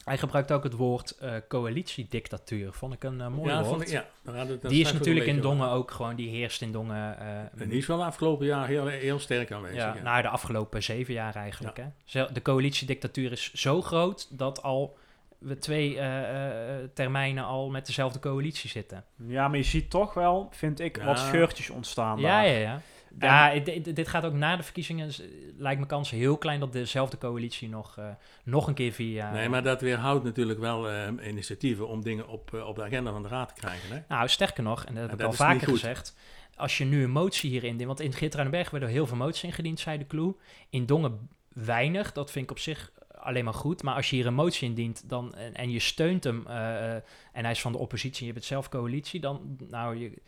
[0.04, 2.74] Hij gebruikt ook het woord eh, coalitiedictatuur.
[2.74, 3.68] Vond ik een eh, mooi ja, woord.
[3.68, 7.20] vond ik- ja, het die is natuurlijk in Dongen ook gewoon, die heerst in Dongen.
[7.20, 7.28] eh,
[7.62, 9.78] En die is wel afgelopen jaar heel, heel sterk aanwezig.
[9.78, 10.02] ja, ja.
[10.02, 11.78] nou, de afgelopen zeven jaar eigenlijk.
[12.06, 12.26] Hè?
[12.34, 14.98] De coalitiedictatuur is zo groot dat al
[15.40, 19.04] we twee eh, eh, termijnen al met dezelfde coalitie zitten.
[19.28, 22.48] Ja, maar je ziet toch wel, vind ik, wat scheurtjes ontstaan Ja, daar.
[22.48, 22.82] ja, ja.
[23.20, 25.10] Ja, dit- dit, dit gaat ook na de verkiezingen.
[25.10, 25.16] eh,
[25.58, 28.06] lijkt me kans heel klein dat dezelfde coalitie nog, eh,
[28.44, 29.32] nog een keer via.
[29.32, 33.12] Nee, maar dat weerhoudt natuurlijk wel eh, initiatieven om dingen op, eh, op de agenda
[33.12, 33.96] van de raad te krijgen.
[33.96, 34.02] Hè?
[34.08, 36.16] Nou, sterker nog, en dat heb En ik dat al vaker gezegd.
[36.56, 39.80] Als je nu een motie hierin indient, want in Geertruidenberg werden heel veel moties ingediend,
[39.80, 40.36] zei de Clue.
[40.70, 42.92] In Dongen weinig, dat vind ik op zich
[43.28, 43.84] alleen maar goed.
[43.84, 47.02] Maar als je hier een motie indient dan, en, en je steunt hem, eh, eh,
[47.32, 50.22] en hij is van de oppositie, en je bent zelf coalitie, dan, nou, je,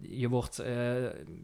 [0.00, 0.74] je, wordt, eh,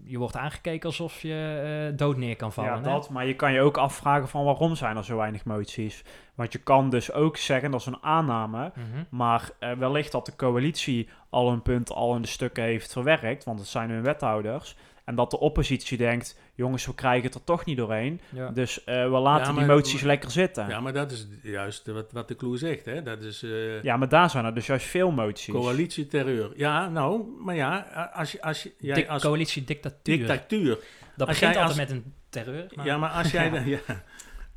[0.05, 2.71] je wordt aangekeken alsof je dood neer kan vallen.
[2.71, 2.83] Ja, hè?
[2.83, 6.05] dat, maar je kan je ook afvragen van waarom zijn er zo weinig moties.
[6.35, 9.05] Want je kan dus ook zeggen, dat is een aanname, Mhm.
[9.11, 13.59] maar wellicht dat de coalitie al een punt al in de stukken heeft verwerkt, want
[13.59, 14.77] het zijn hun wethouders.
[15.05, 18.21] En dat de oppositie denkt, jongens, we krijgen het er toch niet doorheen.
[18.29, 18.49] Ja.
[18.51, 20.65] Dus eh, we laten Ja, die maar- moties lekker zitten.
[20.65, 20.81] Ja, Ja.
[20.81, 22.85] maar dat is juist wat, wat de clue zegt.
[22.85, 23.03] Hè?
[23.03, 23.43] Dat is
[23.83, 25.55] eh, maar daar zijn er dus juist veel moties.
[25.55, 26.51] coalitieterreur.
[26.57, 27.79] Ja, nou, maar ja,
[28.15, 30.17] als je, als je jij als coalitiedictatuur.
[30.19, 30.79] dictatuur.
[31.17, 32.67] dat als begint jij altijd als- met een terreur.
[32.75, 33.79] Maar, Ja, maar als jij, ja.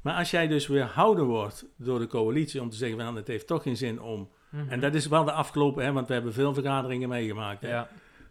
[0.02, 3.48] maar als jij dus weerhouden wordt door de coalitie om te zeggen van het heeft
[3.48, 4.30] toch geen zin om.
[4.50, 4.70] Mhm.
[4.70, 7.62] En dat is wel de afgelopen, hè, want we hebben veel vergaderingen meegemaakt.
[7.62, 7.70] Hè?
[7.70, 7.88] ja.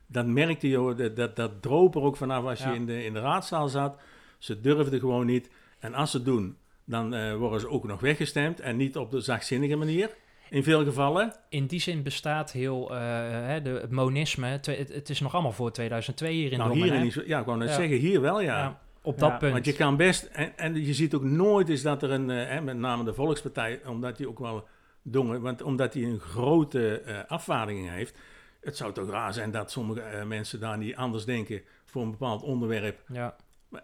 [0.06, 2.74] Dat merkte je, dat, dat, dat droop er ook vanaf als je Ja.
[2.74, 3.98] in, de, in de raadzaal zat.
[4.38, 5.50] Ze durfden gewoon niet.
[5.78, 8.60] En als ze doen, dan eh, worden ze ook nog weggestemd.
[8.60, 10.10] En niet op de zachtzinnige manier,
[10.50, 11.32] in veel gevallen.
[11.48, 12.98] in die zin bestaat heel eh,
[13.30, 14.46] hè, de, het monisme.
[14.46, 16.84] het, het is nog allemaal voor 2002 hier in nou, Dongen.
[16.84, 17.04] hier hè?
[17.04, 17.74] in die, ja, ik wou net Ja.
[17.74, 18.58] zeggen, hier wel, ja.
[18.58, 19.52] Ja, op dat punt.
[19.52, 22.48] Want je kan best, en, en je ziet ook nooit is dat er een, eh,
[22.48, 24.68] hè, met name de Volkspartij, omdat die ook wel
[25.02, 28.18] dongen, want omdat die een grote eh afvaardiging heeft.
[28.66, 32.10] Het zou toch raar zijn dat sommige eh, mensen daar niet anders denken voor een
[32.10, 32.98] bepaald onderwerp.
[33.08, 33.36] ja.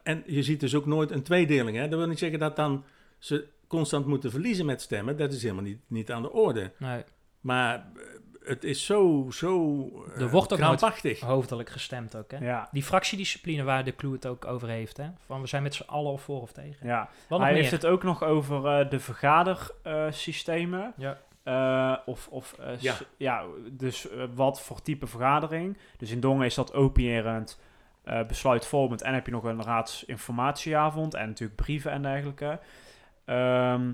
[0.02, 1.76] En je ziet dus ook nooit een tweedeling.
[1.76, 1.88] Hè?
[1.88, 2.84] Dat wil niet zeggen dat dan
[3.18, 5.16] ze constant moeten verliezen met stemmen.
[5.16, 6.72] Dat is helemaal niet, niet aan de orde.
[6.76, 7.02] Nee,
[7.40, 8.02] Maar eh,
[8.48, 9.78] het is zo, zo
[10.14, 12.30] eh, Er wordt ook nooit- hoofdelijk gestemd ook.
[12.30, 12.36] Hè?
[12.44, 14.96] Ja, Die fractiediscipline waar de Clue het ook over heeft.
[14.96, 15.06] Hè?
[15.26, 16.86] Van we zijn met z'n allen of voor of tegen.
[16.86, 16.98] ja.
[17.00, 17.60] Wat nog Hij meer?
[17.60, 20.92] heeft het ook nog over eh, de vergadersystemen.
[20.96, 21.18] Ja.
[21.42, 23.44] Eh, of, of eh, Ja.
[23.70, 25.78] dus eh, wat voor type vergadering.
[25.98, 27.60] Dus in Dongen is dat opinierend,
[28.04, 29.02] eh besluitvormend.
[29.02, 32.58] En heb je nog een raadsinformatieavond en natuurlijk brieven en dergelijke.
[33.24, 33.92] Ehm,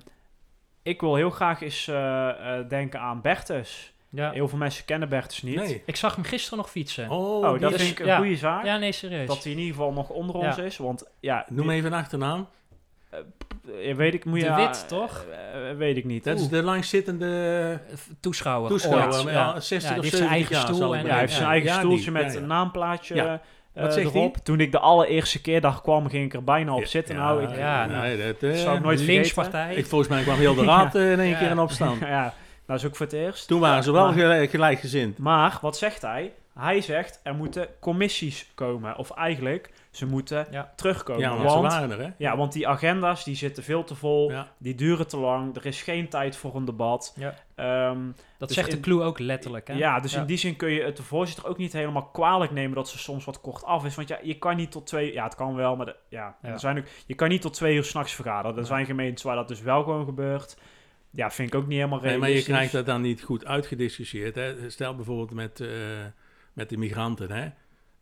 [0.82, 3.92] ik wil heel graag eens eh, eh, denken aan Bertus.
[4.10, 4.30] Ja.
[4.30, 5.56] Heel veel mensen kennen Bertus niet.
[5.56, 5.82] Nee.
[5.86, 7.10] Ik zag hem gisteren nog fietsen.
[7.10, 8.16] Oh, Oh, dat is- vind ik een ja.
[8.16, 8.64] goede zaak.
[8.64, 9.26] Ja, nee, serieus.
[9.26, 10.46] Dat hij in ieder geval nog onder Ja.
[10.46, 10.76] ons is.
[10.76, 12.48] Want ja, Noem even een achternaam.
[13.84, 14.54] Eh, weet ik, moet De je...
[14.54, 15.24] Wit, toch?
[15.52, 16.24] eh, weet ik niet.
[16.24, 17.26] Dat is de langzittende...
[17.90, 18.70] Eh, Toeschouwer.
[18.70, 19.30] Toeschouwer, ooit, ja.
[19.32, 21.32] ja, 60 Ja, of die heeft zijn 70 eigen jaar stoel en- Ja, hij heeft
[21.32, 22.38] zijn eigen ja, stoeltje die, met ja, ja.
[22.38, 23.40] een naamplaatje Ja.
[23.72, 24.36] eh, Wat zegt erop.
[24.36, 27.16] Toen ik de allereerste keer daar kwam, ging ik er bijna op zitten.
[27.16, 29.00] nou, ik, ja, nee, dat, eh, zou ik nooit.
[29.00, 29.74] Linkspartij.
[29.74, 31.38] ik, volgens mij kwam heel de raad eh, in één Ja.
[31.38, 31.98] keer in opstand.
[32.16, 32.34] ja,
[32.66, 33.46] dat is ook voor het eerst.
[33.48, 35.18] Toen waren ze wel gelijk, gelijkgezind.
[35.18, 36.32] Maar wat zegt hij?
[36.58, 38.96] Hij zegt er moeten commissies komen.
[38.96, 40.72] Of eigenlijk, ze moeten Ja.
[40.76, 41.22] terugkomen.
[41.22, 42.10] Ja, want, waren er, hè?
[42.18, 44.30] ja, want die agenda's die zitten veel te vol.
[44.30, 44.48] Ja.
[44.58, 45.56] Die duren te lang.
[45.56, 47.14] Er is geen tijd voor een debat.
[47.16, 47.34] Ja.
[47.54, 47.98] Ehm,
[48.38, 49.68] Dat Dus zegt de Clue ook letterlijk.
[49.68, 49.74] Hè?
[49.74, 50.20] Ja, dus Ja.
[50.20, 52.98] in die zin kun je het de voorzitter ook niet helemaal kwalijk nemen dat ze
[52.98, 53.94] soms wat kort af is.
[53.94, 55.12] Want ja, je kan niet tot twee...
[55.12, 56.48] Ja, het kan wel, maar de, ja, Ja.
[56.48, 58.56] Er zijn ook, je kan niet tot twee uur s'nachts vergaderen.
[58.56, 58.66] Er Ja.
[58.66, 60.56] zijn gemeentes waar dat dus wel gewoon gebeurt.
[61.10, 62.34] Ja, vind ik ook niet helemaal Nee, realistisch.
[62.34, 64.34] maar je krijgt dat dan niet goed uitgediscussieerd.
[64.34, 64.70] Hè?
[64.70, 65.68] Stel bijvoorbeeld met, eh,
[66.52, 67.30] met de migranten.
[67.30, 67.48] Hè?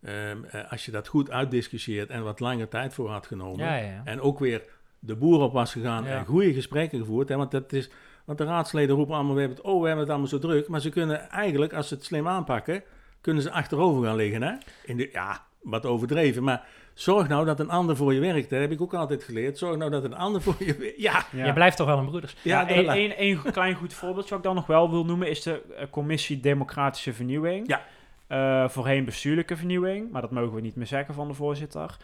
[0.01, 3.65] Ehm, eh, als je dat goed uitdiscussieert en wat langer tijd voor had genomen.
[3.65, 4.01] Ja, ja.
[4.03, 4.61] En ook weer
[4.99, 6.17] de boer op was gegaan Ja.
[6.17, 7.29] en goede gesprekken gevoerd.
[7.29, 7.35] Hè?
[7.35, 7.89] Want, dat is,
[8.25, 10.67] want de raadsleden roepen allemaal, we hebben het, oh, we hebben het allemaal zo druk.
[10.67, 12.83] Maar ze kunnen eigenlijk, als ze het slim aanpakken,
[13.21, 14.41] kunnen ze achterover gaan liggen.
[14.41, 14.53] Hè?
[14.85, 16.43] In de, ja, wat overdreven.
[16.43, 18.49] Maar zorg nou dat een ander voor je werkt.
[18.49, 19.57] Dat heb ik ook altijd geleerd.
[19.57, 21.01] Zorg nou dat een ander voor je werkt.
[21.01, 21.45] Ja, Ja.
[21.45, 22.35] Je blijft toch wel een broeders.
[22.41, 25.61] ja, één- één klein goed voorbeeld wat ik dan nog wel wil noemen is de
[25.77, 27.67] eh, commissie Democratische Vernieuwing.
[27.67, 27.81] Ja.
[28.27, 31.97] Eh, voorheen bestuurlijke vernieuwing, maar dat mogen we niet meer zeggen van de voorzitter.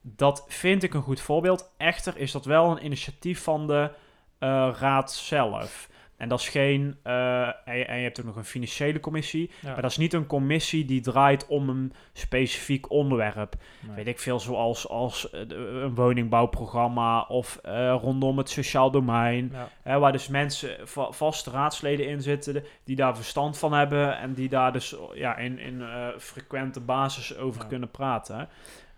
[0.00, 1.74] Dat vind ik een goed voorbeeld.
[1.76, 3.90] Echter is dat wel een initiatief van de
[4.38, 5.88] eh, raad zelf.
[6.22, 6.96] En dat is geen...
[7.02, 9.50] eh, en, je, en je hebt ook nog een financiële commissie.
[9.60, 9.72] Ja.
[9.72, 13.54] Maar dat is niet een commissie die draait om een specifiek onderwerp.
[13.80, 13.96] Nee.
[13.96, 19.50] Weet ik veel, zoals als, eh, een woningbouwprogramma of eh, rondom het sociaal domein.
[19.52, 19.68] Ja.
[19.82, 24.34] Hè, waar dus mensen, va- vaste raadsleden in zitten, die daar verstand van hebben en
[24.34, 25.82] die daar dus ja, in, in
[26.18, 27.66] frequente basis over Ja.
[27.68, 28.48] kunnen praten.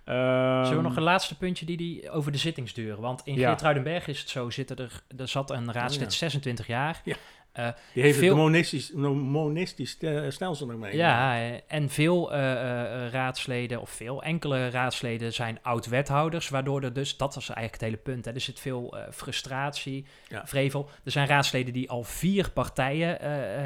[0.05, 3.01] Ehm, Zullen we nog een laatste puntje die, die over de zittingsduur?
[3.01, 3.49] Want in Ja.
[3.49, 6.17] Geertruidenberg is het zo, zitten er, er zat een raadslid Oh, ja.
[6.19, 7.01] 26 jaar.
[7.05, 7.15] Ja.
[7.53, 9.99] Eh, Die heeft Veel- het monistisch, monistisch
[10.29, 10.97] stelsel nog mee.
[10.97, 17.17] ja, en veel eh, eh, raadsleden, of veel enkele raadsleden zijn oud-wethouders, waardoor er dus,
[17.17, 20.47] dat was eigenlijk het hele punt, hè, er zit veel frustratie, Ja.
[20.47, 20.89] vrevel.
[21.05, 23.17] Er zijn raadsleden die al vier partijen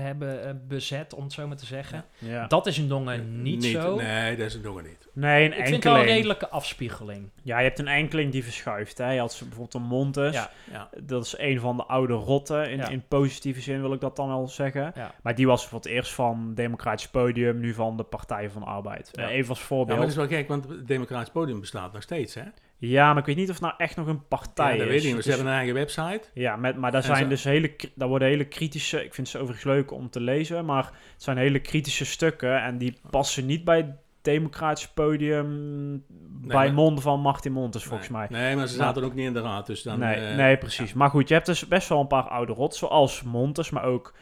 [0.03, 2.05] hebben bezet, om het zo maar te zeggen.
[2.19, 2.47] ja.
[2.47, 3.97] Dat is in Dongen niet, zo.
[3.97, 5.08] Nee, dat is het nog niet.
[5.21, 7.31] Nee, een Ik vind het wel een redelijke afspiegeling.
[7.43, 8.99] Ja, je hebt een enkeling die verschuift.
[8.99, 9.11] Hè.
[9.11, 10.35] Je had bijvoorbeeld een Montes.
[10.35, 10.51] Ja.
[10.73, 10.89] Ja.
[11.03, 12.71] Dat is een van de oude rotten.
[12.71, 12.89] In, Ja.
[12.89, 14.93] in positieve zin wil ik dat dan wel zeggen.
[14.95, 15.15] Ja.
[15.23, 18.69] Maar die was voor het eerst van Democratisch Podium, nu van de Partij van de
[18.69, 19.09] Arbeid.
[19.13, 19.29] Ja.
[19.29, 19.99] Even als Ja, voorbeeld.
[19.99, 22.43] maar Ja, dat is wel gek, want het Democratisch Podium bestaat nog steeds, hè?
[22.81, 24.89] maar ik weet niet of het nou echt nog een partij Ja, dat is.
[24.93, 25.13] weet ik niet.
[25.15, 26.29] maar Ze Dus- hebben een eigen website.
[26.35, 29.37] Ja, met, maar daar zijn zo- dus hele, daar worden hele kritische, ik vind ze
[29.39, 33.65] overigens leuk om te lezen, maar het zijn hele kritische stukken en die passen niet
[33.65, 33.87] bij het
[34.33, 36.05] democratisch podium
[36.47, 38.19] bij maar- monden van Martin Montes volgens nee.
[38.31, 38.41] mij.
[38.41, 39.99] Nee, maar ze Maar- zaten ook niet in de raad, dus dan...
[39.99, 40.93] nee, eh, nee, precies.
[40.93, 44.15] Maar goed, je hebt dus best wel een paar oude rot, zoals Montes, maar ook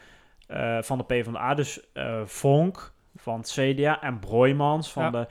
[0.47, 5.09] eh, van de PvdA, dus eh Vonk van het CDA en Broijmans van Ja.
[5.11, 5.27] de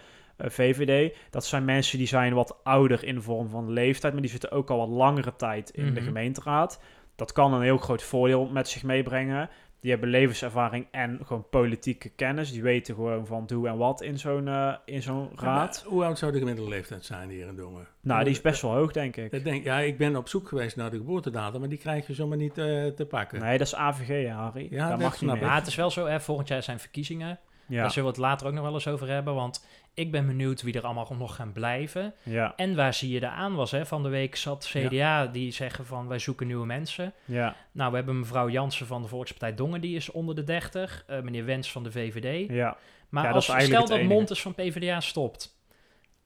[0.51, 1.17] VVD.
[1.31, 4.51] Dat zijn mensen die zijn wat ouder in de vorm van leeftijd, maar die zitten
[4.51, 6.05] ook al wat langere tijd in de Mhm.
[6.05, 6.81] gemeenteraad.
[7.17, 9.49] Dat kan een heel groot voordeel met zich meebrengen.
[9.87, 12.53] Die hebben levenservaring en gewoon politieke kennis.
[12.53, 15.85] Die weten gewoon van hoe en wat in zo'n eh, in zo'n Ja, raad.
[15.87, 17.87] hoe oud zou de gemiddelde leeftijd zijn hier in Dongen?
[18.01, 19.33] nou, die is best wel hoog, denk ik.
[19.33, 22.15] Ik denk, ja, ik ben op zoek geweest naar de geboortedatum, maar die krijg je
[22.15, 23.41] zomaar niet eh, te pakken.
[23.41, 24.67] Nee, dat is AVG, Harry.
[24.71, 25.41] Ja, dat mag je niet.
[25.41, 27.39] Maar het is wel zo, hè, volgend jaar zijn verkiezingen.
[27.69, 29.35] Ja, Daar zullen we het later ook nog wel eens over hebben.
[29.35, 29.67] Want
[29.97, 32.15] ik ben benieuwd wie er allemaal nog gaan blijven.
[32.23, 33.71] ja, En waar zie je de aan was.
[33.71, 33.87] Hè?
[33.87, 37.13] Van de week zat CDA die zeggen van wij zoeken nieuwe mensen.
[37.25, 41.05] ja, Nou, we hebben mevrouw Jansen van de Volkspartij Dongen, die is onder de 30.
[41.07, 42.51] Eh, meneer Wens van de VVD.
[42.51, 42.77] ja.
[43.09, 44.03] Maar Ja, als, stel dat.
[44.03, 45.59] Montes van PvdA stopt,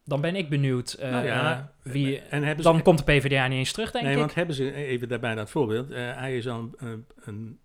[0.04, 0.92] dan ben ik benieuwd.
[0.92, 3.90] eh, Nou ja, eh, wie, en hebben dan ze, komt de PvdA niet eens terug,
[3.90, 4.18] denk nee, ik.
[4.18, 7.58] want hebben ze, even daarbij dat voorbeeld, eh, hij is al een, een,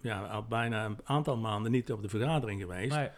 [0.00, 3.08] ja, al bijna een aantal maanden niet op de vergadering geweest, Nee.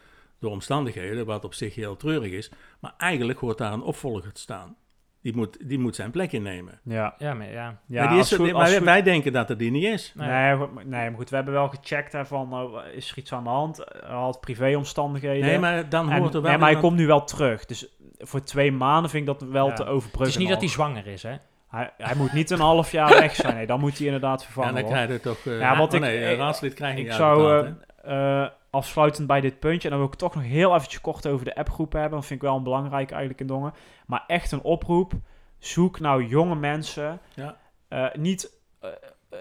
[0.40, 4.40] Door omstandigheden, wat op zich heel treurig is, maar eigenlijk hoort daar een opvolger te
[4.40, 4.76] staan.
[5.22, 6.80] Die moet, die moet zijn plek innemen.
[6.82, 7.78] Ja, Ja, maar ja.
[7.86, 10.12] ja maar die is, er- goed- maar wij denken dat het die niet is.
[10.16, 10.28] Nee.
[10.28, 13.18] Nee, goed, maar- nee, maar goed, we hebben wel gecheckt hè, van, eh, is er
[13.18, 13.76] iets aan de hand?
[13.76, 15.46] Hij had privéomstandigheden.
[15.46, 17.64] Nee, maar dan En- hoort er wel nee, maar hij iemand- komt nu wel terug.
[17.66, 19.74] Dus voor twee maanden vind ik dat wel Ja.
[19.74, 20.18] te overbruggen.
[20.20, 21.34] Het is niet dat hij zwanger is, hè?
[21.68, 21.92] hij...
[21.98, 23.54] Hij moet niet een half jaar weg zijn.
[23.54, 25.02] Nee, dan moet hij inderdaad Ja, vervangen dan worden.
[25.06, 25.46] krijg je toch...
[25.46, 27.64] eh, Ja, want oh ik- nee, raadslid krijg je Ik niet zou
[28.02, 31.26] eh, eh, afsluitend bij dit puntje, en dan wil ik toch nog heel eventjes kort
[31.26, 32.18] over de appgroepen hebben.
[32.18, 33.74] Dat vind ik wel een belangrijk eigenlijk in Dongen.
[34.06, 35.12] Maar echt een oproep.
[35.58, 37.20] Zoek nou jonge mensen.
[37.34, 37.56] Ja.
[37.88, 38.90] Eh, niet, eh,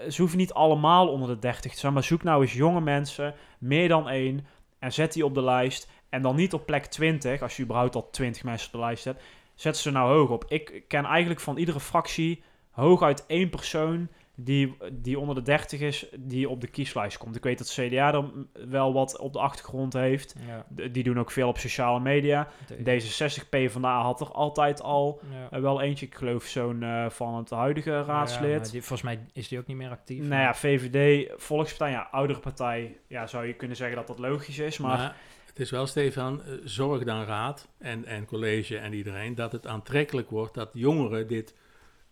[0.08, 3.34] ze hoeven niet allemaal onder de 30 te zijn, maar zoek nou eens jonge mensen,
[3.58, 4.46] meer dan één,
[4.78, 5.90] en zet die op de lijst.
[6.08, 9.04] En dan niet op plek 20, als je überhaupt al 20 mensen op de lijst
[9.04, 9.22] hebt.
[9.54, 10.44] Zet ze nou hoog op.
[10.48, 16.06] Ik ken eigenlijk van iedere fractie hooguit één persoon die, die onder de 30 is,
[16.18, 17.36] die op de kieslijst komt.
[17.36, 18.24] Ik weet dat CDA er
[18.68, 20.34] wel wat op de achtergrond heeft.
[20.46, 20.66] Ja.
[20.88, 22.48] Die doen ook veel op sociale media.
[22.72, 25.48] D66 PvdA had er altijd al Ja.
[25.50, 26.06] eh, wel eentje.
[26.06, 28.66] Ik geloof zo'n eh, van het huidige raadslid.
[28.66, 30.22] Ja, die, volgens mij is die ook niet meer actief.
[30.22, 34.58] Nou ja, VVD, Volkspartij, ja, oudere partij, ja, zou je kunnen zeggen dat dat logisch
[34.58, 35.16] is, maar, Maar
[35.46, 39.66] het is wel, Stefan, eh, zorg dan raad en, en college en iedereen dat het
[39.66, 41.54] aantrekkelijk wordt dat jongeren dit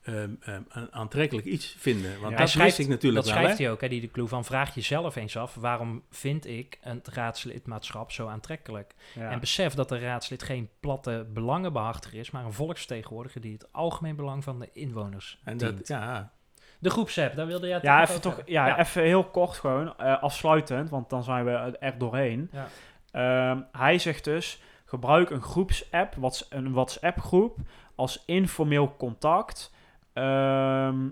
[0.03, 2.21] ehm, ehm, een aantrekkelijk iets vinden.
[2.21, 3.35] Want Ja, dat schrijft- ik natuurlijk dat wel.
[3.43, 3.65] schrijft hè?
[3.65, 7.01] hij ook, hè, die de clue van vraag jezelf eens af, waarom vind ik een
[7.05, 8.95] raadslidmaatschap zo aantrekkelijk?
[9.15, 9.31] ja.
[9.31, 14.17] En besef dat de raadslid geen platte belangenbehartiger is, maar een volksvertegenwoordiger die het algemeen
[14.17, 15.77] belang van de inwoners En dient.
[15.79, 16.33] dat, ja,
[16.79, 18.53] De groepsapp, daar wilde jij het ja, even over toch, hebben.
[18.55, 22.51] ja, even heel kort gewoon, eh, afsluitend, want dan zijn we er doorheen.
[22.53, 22.69] Ja.
[23.11, 27.59] Ehm, hij zegt dus, gebruik een groepsapp, whats- een WhatsApp groep,
[27.95, 29.71] als informeel contact.
[30.13, 31.09] Ehm,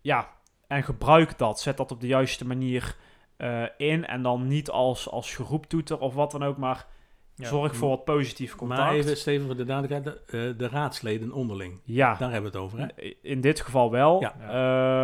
[0.00, 0.28] ja,
[0.66, 1.60] en gebruik dat.
[1.60, 2.96] Zet dat op de juiste manier
[3.36, 4.06] eh, in.
[4.06, 6.86] En dan niet als, als geroeptoeter of wat dan ook, maar
[7.34, 7.46] Ja.
[7.48, 8.80] zorg voor wat positief contact.
[8.80, 11.80] maar even, Steven, voor de duidelijkheid, de, eh, de raadsleden onderling.
[11.84, 12.86] ja, Daar hebben we het over, hè?
[13.22, 14.20] in dit geval wel.
[14.20, 14.34] Ja.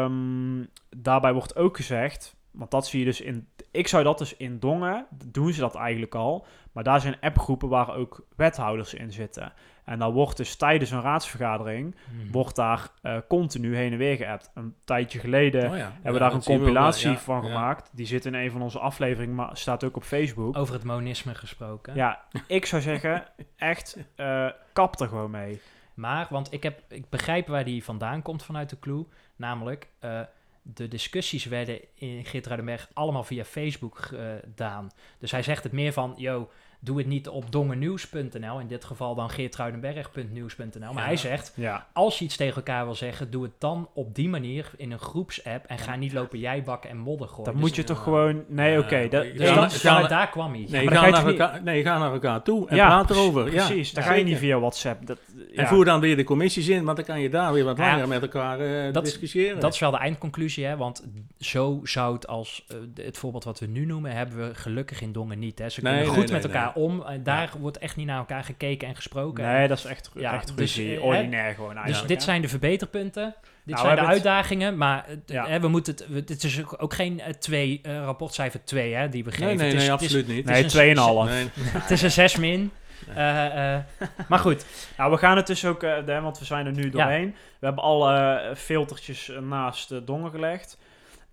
[0.05, 0.65] Ehm,
[0.97, 3.49] daarbij wordt ook gezegd, Want dat zie je dus in...
[3.71, 6.47] Ik zou dat dus in Dongen, doen ze dat eigenlijk al.
[6.73, 9.53] Maar daar zijn appgroepen waar ook wethouders in zitten.
[9.85, 11.95] En dan wordt dus tijdens een raadsvergadering...
[12.13, 12.31] Mhm.
[12.33, 14.51] wordt daar eh, continu heen en weer geappt.
[14.55, 15.93] Een tijdje geleden Oh ja.
[15.93, 17.91] hebben we daar een wel, compilatie ja, van gemaakt.
[17.93, 20.57] Die zit in een van onze afleveringen, maar staat ook op Facebook.
[20.57, 21.95] Over het monisme gesproken.
[21.95, 23.25] Ja, ik zou zeggen,
[23.57, 25.61] echt, eh kap er gewoon mee.
[25.95, 29.07] Maar, want ik, heb, ik begrijp waar die vandaan komt vanuit de clue.
[29.37, 30.21] Namelijk, eh,
[30.67, 34.91] de discussies werden in Geertruidenberg allemaal via Facebook gedaan.
[35.19, 36.51] Dus hij zegt het meer van, yo,
[36.85, 38.59] doe het niet op dongernieuws.nl.
[38.61, 40.93] In dit geval dan geertruidenberg.nieuws.nl.
[40.93, 41.05] Maar Ja.
[41.09, 44.29] hij zegt, Ja, als je iets tegen elkaar wil zeggen, doe het dan op die
[44.29, 45.65] manier in een groepsapp.
[45.67, 47.45] En ga niet lopen jijbakken en modder gooien.
[47.45, 48.45] dan Dus- moet je toch gewoon...
[48.49, 48.97] Nee, oké.
[48.97, 50.67] je Dus Ja, dat, vanuit daar kwam hij.
[50.69, 53.53] Nee, maar ga naar elkaar, nee, ga naar elkaar toe en ja, praat precies, erover.
[53.53, 55.07] Ja, Precies, dan ja, ga je niet via WhatsApp.
[55.07, 55.19] Dat,
[55.53, 55.63] ja.
[55.63, 57.91] En voer dan weer de commissies in, want dan kan je daar weer wat Ja,
[57.91, 59.61] langer met elkaar eh, dat- discussiëren.
[59.61, 60.77] Dat is wel de eindconclusie, hè?
[60.77, 61.05] want
[61.39, 65.13] zo zou het als eh, het voorbeeld wat we nu noemen, hebben we gelukkig in
[65.13, 65.59] Dongen niet.
[65.59, 65.69] Hè?
[65.69, 67.03] Ze kunnen nee, goed nee, met elkaar om.
[67.03, 69.45] En daar wordt echt niet naar elkaar gekeken en gesproken.
[69.45, 70.97] Nee, dat is echt, Ja, echt dus, ruzie.
[70.97, 72.23] eh, ordinair gewoon dus dit hè.
[72.25, 73.35] zijn de verbeterpunten.
[73.65, 75.47] Dit we zijn de het- uitdagingen, maar eh, Ja.
[75.49, 78.95] hè, we moeten het, we- dit is ook, ook geen eh, twee, eh, rapportcijfer 2
[78.95, 79.47] hè, die we geven.
[79.47, 80.49] nee, nee, het is, nee, het is- absoluut niet.
[80.49, 81.29] het is Nee, een 2,5.
[81.29, 81.49] Nee.
[81.83, 82.71] Het is een 6 min.
[83.15, 83.81] Eh, eh,
[84.29, 84.65] maar goed,
[84.97, 87.35] Nou, we gaan het dus ook, eh, hè, want we zijn er nu doorheen.
[87.59, 90.79] We hebben alle eh, filtertjes eh, naast de dongen gelegd.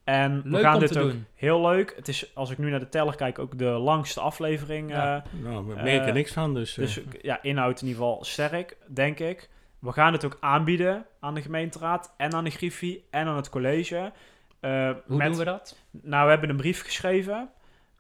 [0.04, 1.26] En we gaan dit ook doen.
[1.34, 1.94] heel leuk.
[1.96, 4.90] Het is, als ik nu naar de teller kijk, ook de langste aflevering.
[4.90, 5.16] Ja.
[5.16, 6.72] eh, Nou, we merken Eh, niks van, dus...
[6.78, 9.50] eh, Dus ja, inhoud in ieder geval sterk, denk ik.
[9.80, 13.50] We gaan het ook aanbieden aan de gemeenteraad en aan de Griffie en aan het
[13.50, 14.12] college.
[14.60, 15.78] Eh, Hoe met- doen we dat?
[15.92, 17.50] Nou, we hebben een brief geschreven.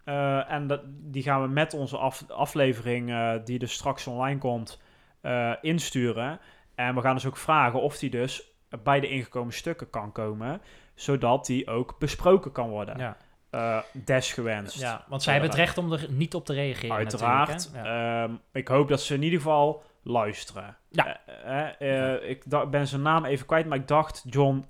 [0.03, 4.37] eh, en dat, die gaan we met onze af- aflevering, eh, die dus straks online
[4.39, 4.81] komt,
[5.21, 6.39] eh, insturen.
[6.75, 8.50] En we gaan dus ook vragen of die dus
[8.83, 10.61] bij de ingekomen stukken kan komen.
[10.93, 12.97] Zodat die ook besproken kan worden.
[12.97, 13.17] Ja.
[13.49, 14.79] Eh, desgewenst.
[14.79, 16.95] Ja, want zij hebben het recht om er niet op te reageren.
[16.95, 17.71] Uiteraard.
[17.73, 18.23] Ja.
[18.23, 20.77] Ehm, ik hoop dat ze in ieder geval luisteren.
[20.89, 21.19] Ja.
[21.25, 24.65] Eh, eh, ik ben zijn naam even kwijt, maar ik dacht John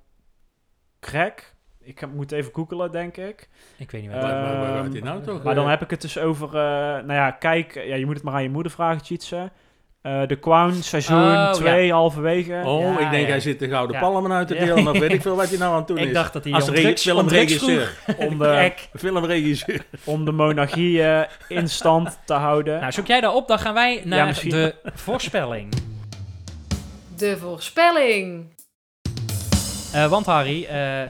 [0.99, 1.53] Craig.
[1.79, 3.49] Ik heb- moet even googelen, denk ik.
[3.77, 4.31] Ik weet niet waar, wat.
[4.31, 5.43] waar, waar Ehm, nou toch?
[5.43, 6.47] Maar dan heb ik het dus over...
[6.47, 6.53] eh,
[6.91, 9.51] nou ja, kijk, ja, je moet het maar aan je moeder vragen, Tjitse.
[10.01, 12.61] Eh, de Crown, seizoen Oh, 2, halverwege.
[12.65, 13.29] Oh, Ja, ik denk ja.
[13.29, 14.01] hij zit de Gouden Ja.
[14.01, 14.65] Palmen uit te Ja.
[14.65, 14.87] delen.
[14.87, 16.05] Of weet ik veel wat hij nou aan het doen is.
[16.05, 17.97] ik dacht dat hij Als drugs, filmregisseur.
[18.27, 18.71] Om de.
[18.97, 19.85] Filmregisseur.
[20.03, 22.79] om de monarchie eh, in stand te houden.
[22.79, 25.73] Nou, zoek jij daar op, dan gaan wij naar de voorspelling.
[27.17, 28.45] De voorspelling.
[29.93, 31.01] Eh, want Harry, eh,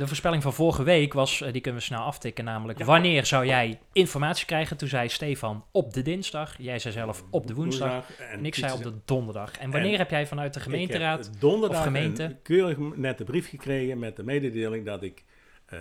[0.00, 2.84] de voorspelling van vorige week was, eh, die kunnen we snel aftikken, namelijk Ja.
[2.84, 4.76] wanneer zou jij informatie krijgen?
[4.76, 8.72] Toen zei Stefan op de dinsdag, jij zei zelf op de woensdag en ik zei
[8.72, 9.58] op de donderdag.
[9.58, 11.40] En wanneer En heb jij vanuit de gemeenteraad?
[11.40, 12.22] Donderdag of gemeente?
[12.22, 15.24] een keurig net een brief gekregen met de mededeling dat ik
[15.66, 15.80] eh,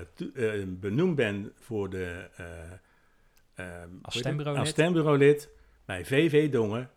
[0.60, 2.30] eh, benoemd ben voor de...
[3.54, 4.14] het?
[4.14, 4.60] stembureaulid?
[4.60, 5.50] Als stembureaulid
[5.86, 6.90] bij VV Dongen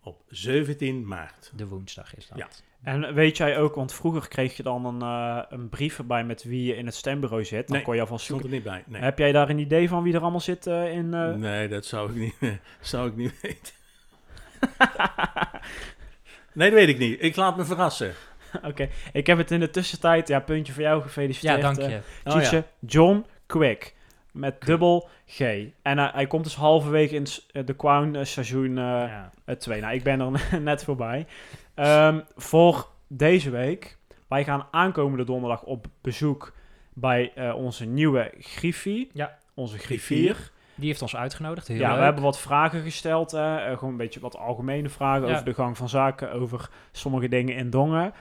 [0.00, 1.52] op 17 maart.
[1.54, 2.38] De woensdag is dat.
[2.38, 2.48] Ja.
[2.82, 6.44] En weet jij ook, want vroeger kreeg je dan een, eh, een brief erbij met
[6.44, 7.66] wie je in het stembureau zit.
[7.66, 8.58] Dan Nee, kon je alvast Stond zoeken.
[8.58, 8.84] er niet bij.
[8.86, 11.14] Nee, Heb jij daar een idee van wie er allemaal zit eh, in...
[11.14, 13.74] eh, nee dat zou ik niet, zou ik niet weten.
[16.52, 17.22] nee, dat weet ik niet.
[17.22, 18.14] Ik laat me verrassen.
[18.68, 21.56] Oké, ik heb het in de tussentijd, ja, puntje voor jou gefeliciteerd.
[21.56, 22.00] Ja, dank je.
[22.24, 22.64] Oh, ja.
[22.80, 23.94] John Quick.
[24.36, 25.40] Met dubbel G.
[25.82, 29.30] En eh, hij komt dus halverwege in eh, de Crown eh, seizoen Ja.
[29.58, 29.80] 2.
[29.80, 31.26] nou, ik ben er net voorbij.
[31.74, 33.98] Ehm, voor deze week.
[34.28, 36.52] Wij gaan aankomende donderdag op bezoek
[36.92, 39.10] bij eh, onze nieuwe Griffie.
[39.12, 39.38] Ja.
[39.54, 40.50] Onze griffier.
[40.74, 41.68] Die heeft ons uitgenodigd.
[41.68, 41.98] Heel Ja, leuk.
[41.98, 43.30] we hebben wat vragen gesteld.
[43.30, 43.56] hè.
[43.56, 45.32] Eh, gewoon een beetje wat algemene vragen Ja.
[45.32, 48.12] over de gang van zaken, over sommige dingen in Dongen.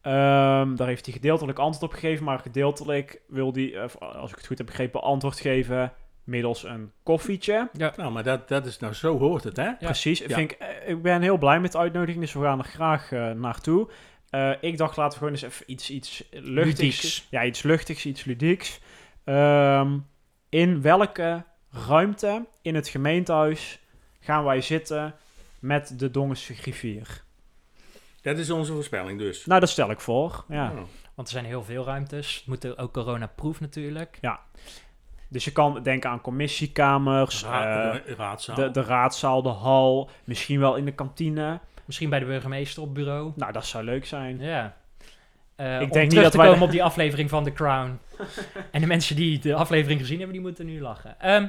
[0.00, 4.36] Ehm, daar heeft hij gedeeltelijk antwoord op gegeven, maar gedeeltelijk wil hij, eh, als ik
[4.36, 5.92] het goed heb begrepen, antwoord geven
[6.28, 7.68] middels een koffietje.
[7.96, 9.74] Nou, maar dat, dat is nou zo hoort het, hè?
[9.74, 10.18] Precies.
[10.18, 10.26] Ja.
[10.28, 13.12] Vind ik, eh, ik ben heel blij met de uitnodiging, dus we gaan er graag
[13.12, 13.88] eh, naartoe.
[14.30, 17.02] Eh, ik dacht, laten we gewoon eens even iets, iets luchtigs...
[17.02, 17.26] Ludieks.
[17.30, 18.80] Ja, iets luchtigs, iets ludieks.
[19.24, 19.98] Ehm,
[20.48, 23.80] in welke ruimte in het gemeentehuis
[24.20, 25.14] gaan wij zitten
[25.60, 27.24] met de Dongense griffier?
[28.28, 29.46] Dat is onze voorspelling dus.
[29.46, 30.44] Nou, dat stel ik voor.
[30.48, 30.64] Ja.
[30.70, 30.76] Oh.
[31.14, 32.36] Want er zijn heel veel ruimtes.
[32.36, 34.18] Het moet ook corona-proof natuurlijk.
[35.30, 38.56] Dus je kan denken aan commissiekamers, Ra- eh, raadzaal.
[38.56, 41.60] de, de raadzaal, de hal, misschien wel in de kantine.
[41.84, 43.32] Misschien bij de burgemeester op bureau.
[43.36, 44.40] Nou, dat zou leuk zijn.
[44.40, 44.76] Ja.
[45.56, 47.52] Eh, Ik om denk niet terug dat te wij komen op die aflevering van The
[47.52, 47.98] Crown.
[48.72, 51.20] en de mensen die de aflevering gezien hebben, die moeten nu lachen.
[51.20, 51.46] Ehm,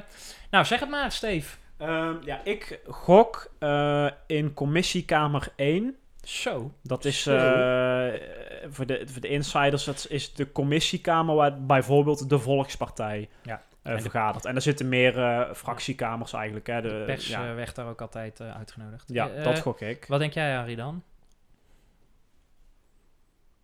[0.50, 1.56] nou, zeg het maar, Steve.
[1.76, 6.72] Ehm, ja, ik gok eh, in commissiekamer 1 Zo.
[6.82, 7.36] Dat is Zo.
[7.36, 8.20] eh,
[8.70, 13.62] voor, de, voor de insiders, dat is de commissiekamer waar bijvoorbeeld de Volkspartij Ja.
[13.82, 14.44] eh, En de- vergadert.
[14.44, 16.66] En daar zitten meer eh, fractiekamers eigenlijk.
[16.66, 16.80] Hè.
[16.82, 19.04] De, De pers ja, werd daar ook altijd eh, uitgenodigd.
[19.12, 20.04] ja dat gok ik.
[20.08, 21.02] Wat denk jij, Harry, dan?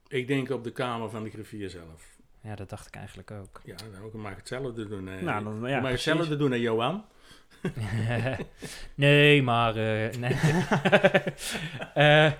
[0.08, 2.14] Ik denk op de kamer van de griffier zelf.
[2.40, 3.60] Ja, dat dacht ik eigenlijk ook.
[3.64, 5.08] Ja, dan ook mag hetzelfde doen.
[5.08, 5.20] eh.
[5.22, 6.04] Nou, dan, ja, mag precies.
[6.04, 7.04] hetzelfde doen aan Johan.
[8.94, 9.76] nee, maar...
[9.76, 10.36] eh, nee.
[11.94, 12.32] Eh,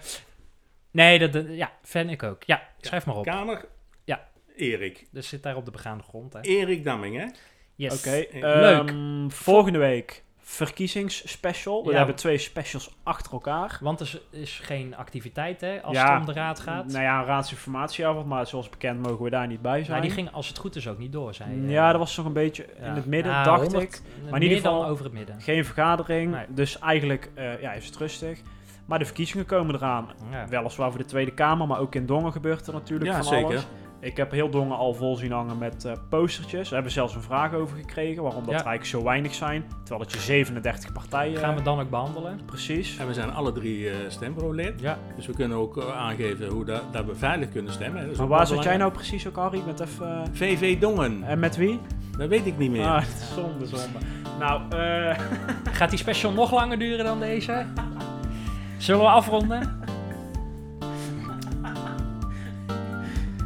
[0.91, 2.43] nee, dat, dat- ja, fan ik ook.
[2.43, 3.25] Ja, schrijf maar op.
[3.25, 3.65] Kamer.
[4.05, 4.29] Ja.
[4.57, 5.07] Erik.
[5.11, 6.41] Dus zit daar op de begaande grond, hè?
[6.41, 7.27] Erik Damming, hè?
[7.75, 7.99] Yes.
[8.07, 8.89] Oké, Leuk.
[8.91, 11.85] ehm, volgende week verkiezingsspecial.
[11.85, 11.97] We Ja.
[11.97, 13.79] hebben twee specials achter elkaar.
[13.81, 16.87] Want er is, geen activiteit, hè, als Ja, het om de raad gaat.
[16.87, 19.91] Nou ja, een raadsinformatieavond, maar zoals bekend mogen we daar niet bij zijn.
[19.91, 21.67] Maar die ging, als het goed is, ook niet door, zei je.
[21.69, 22.87] ja, dat was nog een beetje Ja.
[22.87, 24.01] in het midden, Ja, dacht 100 ik.
[24.25, 25.41] Maar in ieder geval- over het midden.
[25.41, 26.45] Geen vergadering, Nee.
[26.49, 28.41] dus eigenlijk eh, ja, is het rustig.
[28.87, 30.09] Maar de verkiezingen komen eraan.
[30.31, 30.49] Ja.
[30.49, 33.47] Weliswaar voor de Tweede Kamer, maar ook in Dongen gebeurt er natuurlijk Ja, van zeker.
[33.47, 33.67] alles.
[34.01, 36.69] Ik heb heel Dongen al vol zien hangen met eh, postertjes.
[36.69, 38.61] We hebben zelfs een vraag over gekregen waarom dat Ja.
[38.61, 39.65] er eigenlijk zo weinig zijn.
[39.85, 41.39] Terwijl dat je 37 partijen...
[41.39, 42.41] Gaan we dan ook behandelen?
[42.47, 42.97] Precies.
[42.99, 44.81] En we zijn alle drie eh stembureaulid.
[44.81, 44.99] Ja.
[45.17, 48.11] Dus we kunnen ook eh, aangeven hoe dat, dat we veilig kunnen stemmen.
[48.17, 49.63] Maar waar zit jij nou precies ook, Harry?
[49.67, 50.27] Met even...
[50.33, 51.23] VV Dongen.
[51.23, 51.81] en met wie?
[52.19, 52.85] Dat weet ik niet meer.
[52.87, 53.03] Ah,
[53.35, 53.99] zonde, zonde.
[54.39, 55.19] Nou, eh...
[55.79, 57.67] Gaat die special nog langer duren dan deze?
[58.79, 59.81] Zullen we afronden?